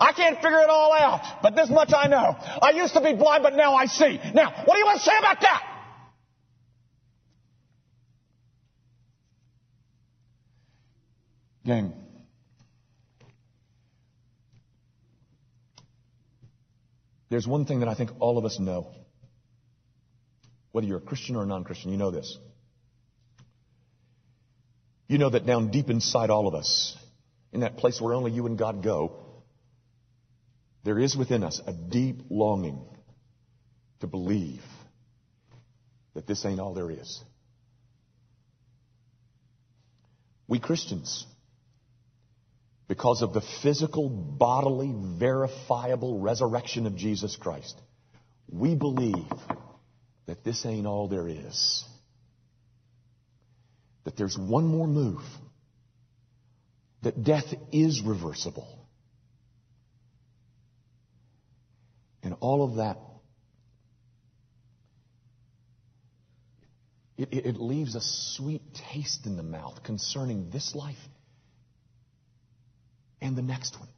I 0.00 0.12
can't 0.12 0.36
figure 0.36 0.60
it 0.60 0.70
all 0.70 0.92
out, 0.92 1.42
but 1.42 1.54
this 1.54 1.68
much 1.70 1.92
I 1.94 2.08
know. 2.08 2.34
I 2.38 2.70
used 2.70 2.94
to 2.94 3.00
be 3.00 3.14
blind, 3.14 3.42
but 3.42 3.54
now 3.54 3.74
I 3.74 3.86
see. 3.86 4.18
Now, 4.34 4.50
what 4.64 4.74
do 4.74 4.78
you 4.78 4.84
want 4.86 4.98
to 5.00 5.04
say 5.04 5.16
about 5.18 5.40
that? 5.42 5.62
Gang. 11.66 12.03
There's 17.34 17.48
one 17.48 17.64
thing 17.64 17.80
that 17.80 17.88
I 17.88 17.96
think 17.96 18.12
all 18.20 18.38
of 18.38 18.44
us 18.44 18.60
know. 18.60 18.92
Whether 20.70 20.86
you're 20.86 20.98
a 20.98 21.00
Christian 21.00 21.34
or 21.34 21.42
a 21.42 21.46
non-Christian, 21.46 21.90
you 21.90 21.96
know 21.96 22.12
this. 22.12 22.38
You 25.08 25.18
know 25.18 25.30
that 25.30 25.44
down 25.44 25.72
deep 25.72 25.90
inside 25.90 26.30
all 26.30 26.46
of 26.46 26.54
us, 26.54 26.96
in 27.52 27.62
that 27.62 27.76
place 27.76 28.00
where 28.00 28.14
only 28.14 28.30
you 28.30 28.46
and 28.46 28.56
God 28.56 28.84
go, 28.84 29.16
there 30.84 30.96
is 30.96 31.16
within 31.16 31.42
us 31.42 31.60
a 31.66 31.72
deep 31.72 32.20
longing 32.30 32.78
to 33.98 34.06
believe 34.06 34.62
that 36.14 36.28
this 36.28 36.44
ain't 36.44 36.60
all 36.60 36.72
there 36.72 36.92
is. 36.92 37.20
We 40.46 40.60
Christians, 40.60 41.26
because 42.86 43.22
of 43.22 43.32
the 43.32 43.40
physical, 43.62 44.08
bodily, 44.08 44.94
verifiable 45.18 46.18
resurrection 46.18 46.86
of 46.86 46.96
Jesus 46.96 47.36
Christ, 47.36 47.80
we 48.50 48.74
believe 48.74 49.14
that 50.26 50.44
this 50.44 50.64
ain't 50.66 50.86
all 50.86 51.08
there 51.08 51.28
is. 51.28 51.84
That 54.04 54.16
there's 54.16 54.36
one 54.36 54.66
more 54.66 54.86
move. 54.86 55.22
That 57.02 57.22
death 57.24 57.54
is 57.72 58.02
reversible. 58.02 58.86
And 62.22 62.34
all 62.40 62.64
of 62.64 62.76
that, 62.76 62.98
it, 67.18 67.28
it, 67.32 67.56
leaves 67.60 67.94
a 67.94 68.00
sweet 68.00 68.62
taste 68.92 69.26
in 69.26 69.36
the 69.36 69.42
mouth 69.42 69.82
concerning 69.82 70.50
this 70.50 70.74
life 70.74 70.96
and 73.24 73.34
the 73.34 73.42
next 73.42 73.76
one. 73.80 73.88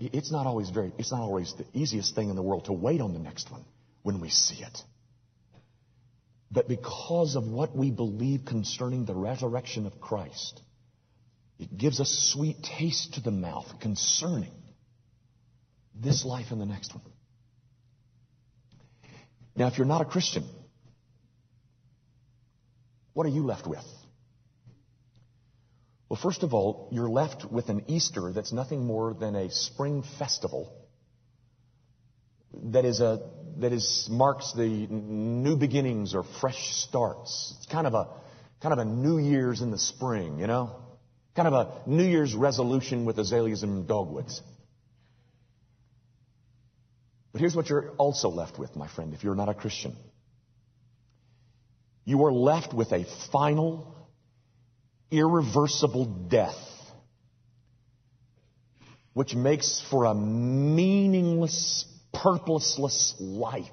It's 0.00 0.30
not 0.30 0.46
always 0.46 0.70
very, 0.70 0.92
it's 0.96 1.10
not 1.10 1.20
always 1.20 1.52
the 1.54 1.66
easiest 1.74 2.14
thing 2.14 2.30
in 2.30 2.36
the 2.36 2.42
world 2.42 2.66
to 2.66 2.72
wait 2.72 3.00
on 3.00 3.12
the 3.12 3.18
next 3.18 3.50
one 3.50 3.64
when 4.04 4.20
we 4.20 4.28
see 4.28 4.62
it. 4.62 4.78
But 6.50 6.68
because 6.68 7.34
of 7.34 7.44
what 7.44 7.74
we 7.76 7.90
believe 7.90 8.44
concerning 8.44 9.06
the 9.06 9.14
resurrection 9.14 9.86
of 9.86 10.00
Christ, 10.00 10.62
it 11.58 11.76
gives 11.76 11.98
a 11.98 12.04
sweet 12.04 12.62
taste 12.62 13.14
to 13.14 13.20
the 13.20 13.32
mouth 13.32 13.80
concerning 13.80 14.52
this 15.94 16.24
life 16.24 16.46
and 16.50 16.60
the 16.60 16.66
next 16.66 16.94
one. 16.94 17.04
Now, 19.56 19.66
if 19.66 19.78
you're 19.78 19.86
not 19.86 20.00
a 20.00 20.04
Christian, 20.04 20.44
what 23.14 23.26
are 23.26 23.30
you 23.30 23.42
left 23.42 23.66
with? 23.66 23.84
Well, 26.12 26.20
first 26.20 26.42
of 26.42 26.52
all, 26.52 26.90
you're 26.92 27.08
left 27.08 27.50
with 27.50 27.70
an 27.70 27.84
Easter 27.86 28.34
that's 28.34 28.52
nothing 28.52 28.84
more 28.84 29.14
than 29.14 29.34
a 29.34 29.50
spring 29.50 30.04
festival 30.18 30.70
that 32.64 32.84
is 32.84 33.00
a 33.00 33.30
that 33.60 33.72
is 33.72 34.08
marks 34.10 34.52
the 34.52 34.68
new 34.68 35.56
beginnings 35.56 36.14
or 36.14 36.22
fresh 36.22 36.74
starts. 36.74 37.54
It's 37.56 37.72
kind 37.72 37.86
of 37.86 37.94
a 37.94 38.08
kind 38.60 38.74
of 38.74 38.78
a 38.80 38.84
New 38.84 39.16
Year's 39.16 39.62
in 39.62 39.70
the 39.70 39.78
spring, 39.78 40.38
you 40.38 40.46
know, 40.46 40.76
kind 41.34 41.48
of 41.48 41.54
a 41.54 41.88
New 41.88 42.04
Year's 42.04 42.34
resolution 42.34 43.06
with 43.06 43.18
azaleas 43.18 43.62
and 43.62 43.88
dogwoods. 43.88 44.42
But 47.32 47.40
here's 47.40 47.56
what 47.56 47.70
you're 47.70 47.88
also 47.92 48.28
left 48.28 48.58
with, 48.58 48.76
my 48.76 48.88
friend, 48.88 49.14
if 49.14 49.24
you're 49.24 49.34
not 49.34 49.48
a 49.48 49.54
Christian. 49.54 49.96
You 52.04 52.26
are 52.26 52.32
left 52.32 52.74
with 52.74 52.92
a 52.92 53.06
final 53.32 53.91
irreversible 55.12 56.06
death, 56.06 56.56
which 59.12 59.34
makes 59.34 59.84
for 59.90 60.06
a 60.06 60.14
meaningless, 60.14 61.84
purposeless 62.12 63.14
life. 63.20 63.66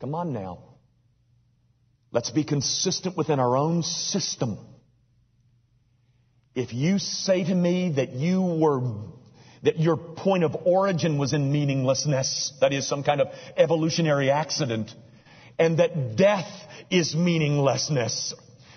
Come 0.00 0.14
on 0.14 0.32
now. 0.32 0.60
Let's 2.12 2.30
be 2.30 2.44
consistent 2.44 3.16
within 3.16 3.38
our 3.38 3.56
own 3.56 3.82
system. 3.82 4.58
If 6.54 6.72
you 6.72 6.98
say 6.98 7.44
to 7.44 7.54
me 7.54 7.92
that 7.96 8.10
you 8.10 8.42
were, 8.42 8.80
that 9.62 9.78
your 9.78 9.96
point 9.96 10.44
of 10.44 10.56
origin 10.64 11.18
was 11.18 11.32
in 11.32 11.52
meaninglessness, 11.52 12.52
that 12.60 12.72
is 12.72 12.88
some 12.88 13.02
kind 13.04 13.20
of 13.20 13.28
evolutionary 13.56 14.30
accident, 14.30 14.92
and 15.58 15.78
that 15.78 16.16
death 16.16 16.50
is 16.90 17.14
meaninglessness, 17.14 18.34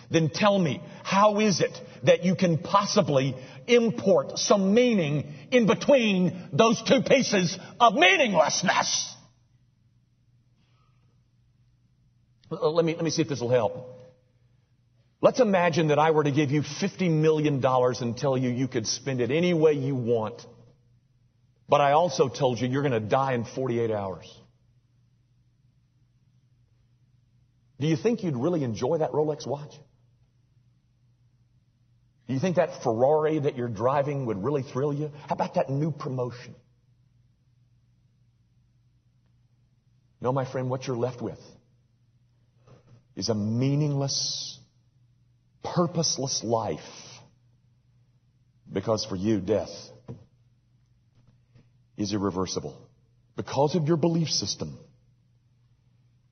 then 0.10 0.30
tell 0.30 0.58
me, 0.58 0.82
how 1.04 1.39
is 1.39 1.62
it 1.62 1.80
that 2.04 2.24
you 2.24 2.36
can 2.36 2.58
possibly 2.58 3.36
import 3.68 4.38
some 4.38 4.74
meaning 4.74 5.34
in 5.51 5.66
between 5.66 6.49
those 6.54 6.82
two 6.84 7.01
pieces 7.01 7.58
of 7.80 7.93
meaninglessness? 7.93 9.16
Let 12.49 12.86
me, 12.86 12.95
let 12.95 13.04
me 13.04 13.10
see 13.10 13.22
if 13.22 13.30
this 13.30 13.41
will 13.41 13.49
help. 13.49 13.93
Let's 15.22 15.39
imagine 15.39 15.88
that 15.88 15.99
I 15.99 16.12
were 16.12 16.26
to 16.26 16.32
give 16.32 16.51
you 16.51 16.62
$50 16.62 17.10
million 17.10 17.64
and 17.64 18.18
tell 18.18 18.38
you 18.38 18.49
you 18.49 18.68
could 18.68 18.86
spend 18.86 19.22
it 19.22 19.32
any 19.32 19.54
way 19.54 19.74
you 19.74 19.95
want. 19.95 20.45
But 21.70 21.80
I 21.80 21.93
also 21.93 22.28
told 22.28 22.60
you 22.60 22.68
you're 22.68 22.82
going 22.82 22.91
to 22.91 22.99
die 22.99 23.34
in 23.34 23.45
48 23.45 23.89
hours. 23.89 24.30
Do 27.80 27.88
you 27.88 27.95
think 27.95 28.24
you'd 28.24 28.36
really 28.36 28.64
enjoy 28.64 28.97
that 28.99 29.12
Rolex 29.12 29.47
watch? 29.47 29.74
Do 32.28 32.34
you 32.34 32.39
think 32.39 32.55
that 32.55 32.84
Ferrari 32.84 33.39
that 33.39 33.57
you're 33.57 33.67
driving 33.67 34.26
would 34.28 34.43
really 34.43 34.63
thrill 34.63 34.93
you? 34.93 35.11
How 35.28 35.34
about 35.34 35.55
that 35.55 35.69
new 35.69 35.91
promotion? 35.91 36.55
No, 40.21 40.32
my 40.32 40.49
friend, 40.49 40.69
what 40.69 40.88
you're 40.88 40.95
left 40.95 41.21
with 41.21 41.39
is 43.17 43.28
a 43.28 43.36
meaningless, 43.36 44.57
purposeless 45.63 46.43
life. 46.43 46.80
Because 48.71 49.05
for 49.05 49.17
you, 49.17 49.41
death 49.41 49.69
is 51.97 52.13
irreversible. 52.13 52.76
Because 53.36 53.76
of 53.76 53.88
your 53.88 53.97
belief 53.97 54.30
system, 54.30 54.78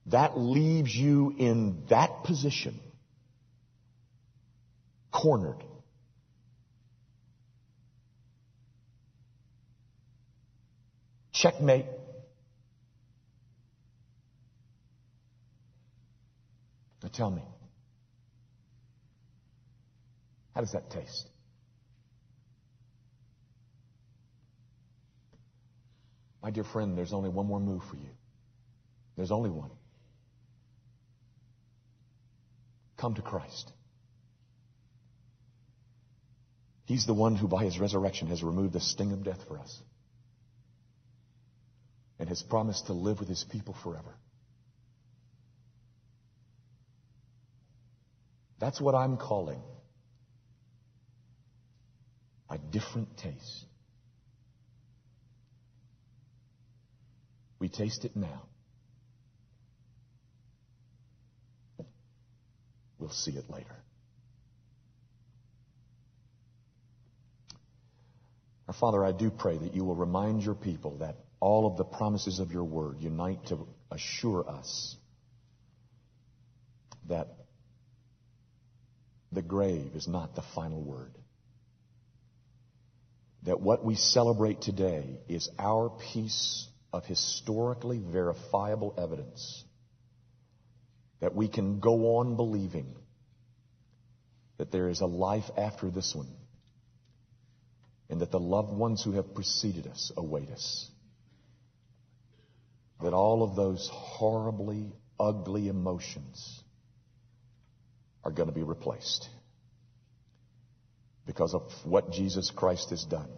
that 0.05 0.37
leaves 0.37 0.95
you 0.95 1.35
in 1.37 1.83
that 1.89 2.23
position, 2.23 2.79
cornered 5.11 5.61
Checkmate. 11.41 11.87
Now 17.01 17.09
tell 17.11 17.31
me, 17.31 17.41
how 20.53 20.61
does 20.61 20.73
that 20.73 20.91
taste? 20.91 21.27
My 26.43 26.51
dear 26.51 26.63
friend, 26.63 26.95
there's 26.95 27.11
only 27.11 27.29
one 27.29 27.47
more 27.47 27.59
move 27.59 27.81
for 27.89 27.95
you. 27.95 28.09
There's 29.17 29.31
only 29.31 29.49
one. 29.49 29.71
Come 32.97 33.15
to 33.15 33.23
Christ. 33.23 33.73
He's 36.85 37.07
the 37.07 37.15
one 37.15 37.35
who, 37.35 37.47
by 37.47 37.63
his 37.63 37.79
resurrection, 37.79 38.27
has 38.27 38.43
removed 38.43 38.73
the 38.73 38.79
sting 38.79 39.11
of 39.11 39.23
death 39.23 39.39
for 39.47 39.57
us 39.57 39.81
and 42.21 42.29
has 42.29 42.43
promised 42.43 42.85
to 42.85 42.93
live 42.93 43.19
with 43.19 43.27
his 43.27 43.43
people 43.43 43.75
forever. 43.81 44.13
That's 48.59 48.79
what 48.79 48.93
I'm 48.93 49.17
calling 49.17 49.59
a 52.47 52.59
different 52.59 53.17
taste. 53.17 53.65
We 57.57 57.69
taste 57.69 58.05
it 58.05 58.15
now. 58.15 58.43
We'll 62.99 63.09
see 63.09 63.31
it 63.31 63.49
later. 63.49 63.75
Our 68.67 68.75
Father, 68.75 69.03
I 69.03 69.11
do 69.11 69.31
pray 69.31 69.57
that 69.57 69.73
you 69.73 69.83
will 69.83 69.95
remind 69.95 70.43
your 70.43 70.53
people 70.53 70.99
that 70.99 71.15
all 71.41 71.65
of 71.65 71.75
the 71.75 71.83
promises 71.83 72.39
of 72.39 72.51
your 72.51 72.63
word 72.63 72.97
unite 72.99 73.47
to 73.47 73.67
assure 73.89 74.47
us 74.47 74.95
that 77.09 77.27
the 79.31 79.41
grave 79.41 79.95
is 79.95 80.07
not 80.07 80.35
the 80.35 80.43
final 80.55 80.81
word. 80.81 81.11
That 83.43 83.59
what 83.59 83.83
we 83.83 83.95
celebrate 83.95 84.61
today 84.61 85.19
is 85.27 85.49
our 85.57 85.89
piece 86.13 86.67
of 86.93 87.05
historically 87.05 87.99
verifiable 87.99 88.93
evidence 88.97 89.63
that 91.21 91.33
we 91.33 91.47
can 91.47 91.79
go 91.79 92.17
on 92.17 92.35
believing 92.35 92.95
that 94.57 94.71
there 94.71 94.89
is 94.89 95.01
a 95.01 95.07
life 95.07 95.49
after 95.57 95.89
this 95.89 96.13
one 96.13 96.27
and 98.09 98.21
that 98.21 98.29
the 98.29 98.39
loved 98.39 98.73
ones 98.73 99.03
who 99.03 99.13
have 99.13 99.33
preceded 99.33 99.87
us 99.87 100.11
await 100.15 100.49
us 100.49 100.91
that 103.03 103.13
all 103.13 103.43
of 103.43 103.55
those 103.55 103.89
horribly 103.91 104.91
ugly 105.19 105.67
emotions 105.67 106.63
are 108.23 108.31
going 108.31 108.49
to 108.49 108.55
be 108.55 108.63
replaced 108.63 109.27
because 111.25 111.53
of 111.53 111.63
what 111.83 112.11
Jesus 112.11 112.51
Christ 112.51 112.89
has 112.89 113.03
done. 113.05 113.29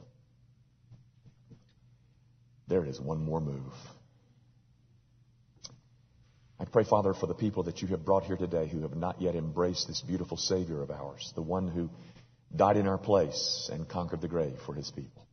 There 2.68 2.86
is 2.86 3.00
one 3.00 3.24
more 3.24 3.42
move. 3.42 3.74
I 6.60 6.66
pray, 6.66 6.86
Father, 6.86 7.14
for 7.14 7.28
the 7.28 7.34
people 7.34 7.64
that 7.64 7.82
you 7.82 7.90
have 7.90 8.06
brought 8.06 8.24
here 8.24 8.38
today 8.38 8.68
who 8.68 8.82
have 8.84 8.96
not 8.96 9.22
yet 9.22 9.36
embraced 9.36 9.88
this 9.88 10.02
beautiful 10.02 10.38
Savior 10.38 10.82
of 10.82 10.92
ours, 10.92 11.32
the 11.36 11.42
one 11.42 11.68
who 11.68 11.90
died 12.56 12.78
in 12.78 12.88
our 12.88 12.98
place 12.98 13.70
and 13.72 13.88
conquered 13.88 14.22
the 14.22 14.28
grave 14.28 14.58
for 14.66 14.74
his 14.74 14.90
people. 14.92 15.28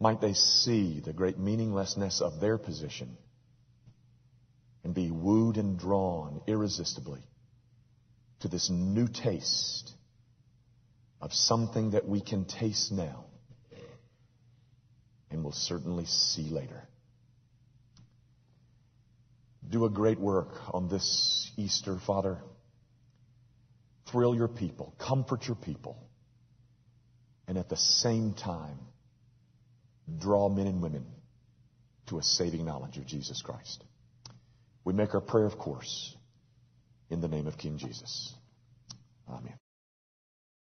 Might 0.00 0.22
they 0.22 0.32
see 0.32 1.00
the 1.00 1.12
great 1.12 1.38
meaninglessness 1.38 2.22
of 2.22 2.40
their 2.40 2.56
position 2.56 3.18
and 4.82 4.94
be 4.94 5.10
wooed 5.10 5.58
and 5.58 5.78
drawn 5.78 6.40
irresistibly 6.46 7.20
to 8.40 8.48
this 8.48 8.70
new 8.70 9.06
taste 9.06 9.92
of 11.20 11.34
something 11.34 11.90
that 11.90 12.08
we 12.08 12.22
can 12.22 12.46
taste 12.46 12.90
now 12.90 13.26
and 15.30 15.44
will 15.44 15.52
certainly 15.52 16.06
see 16.06 16.48
later. 16.48 16.88
Do 19.68 19.84
a 19.84 19.90
great 19.90 20.18
work 20.18 20.48
on 20.72 20.88
this 20.88 21.52
Easter, 21.58 21.98
Father. 22.06 22.38
Thrill 24.10 24.34
your 24.34 24.48
people, 24.48 24.94
comfort 24.98 25.46
your 25.46 25.56
people, 25.56 25.96
and 27.46 27.58
at 27.58 27.68
the 27.68 27.76
same 27.76 28.32
time, 28.32 28.78
draw 30.18 30.48
men 30.48 30.66
and 30.66 30.82
women 30.82 31.06
to 32.08 32.18
a 32.18 32.22
saving 32.22 32.64
knowledge 32.64 32.96
of 32.96 33.06
Jesus 33.06 33.42
Christ. 33.42 33.84
We 34.84 34.92
make 34.92 35.14
our 35.14 35.20
prayer, 35.20 35.46
of 35.46 35.58
course, 35.58 36.16
in 37.10 37.20
the 37.20 37.28
name 37.28 37.46
of 37.46 37.56
King 37.58 37.78
Jesus. 37.78 38.34
Amen. 39.28 39.54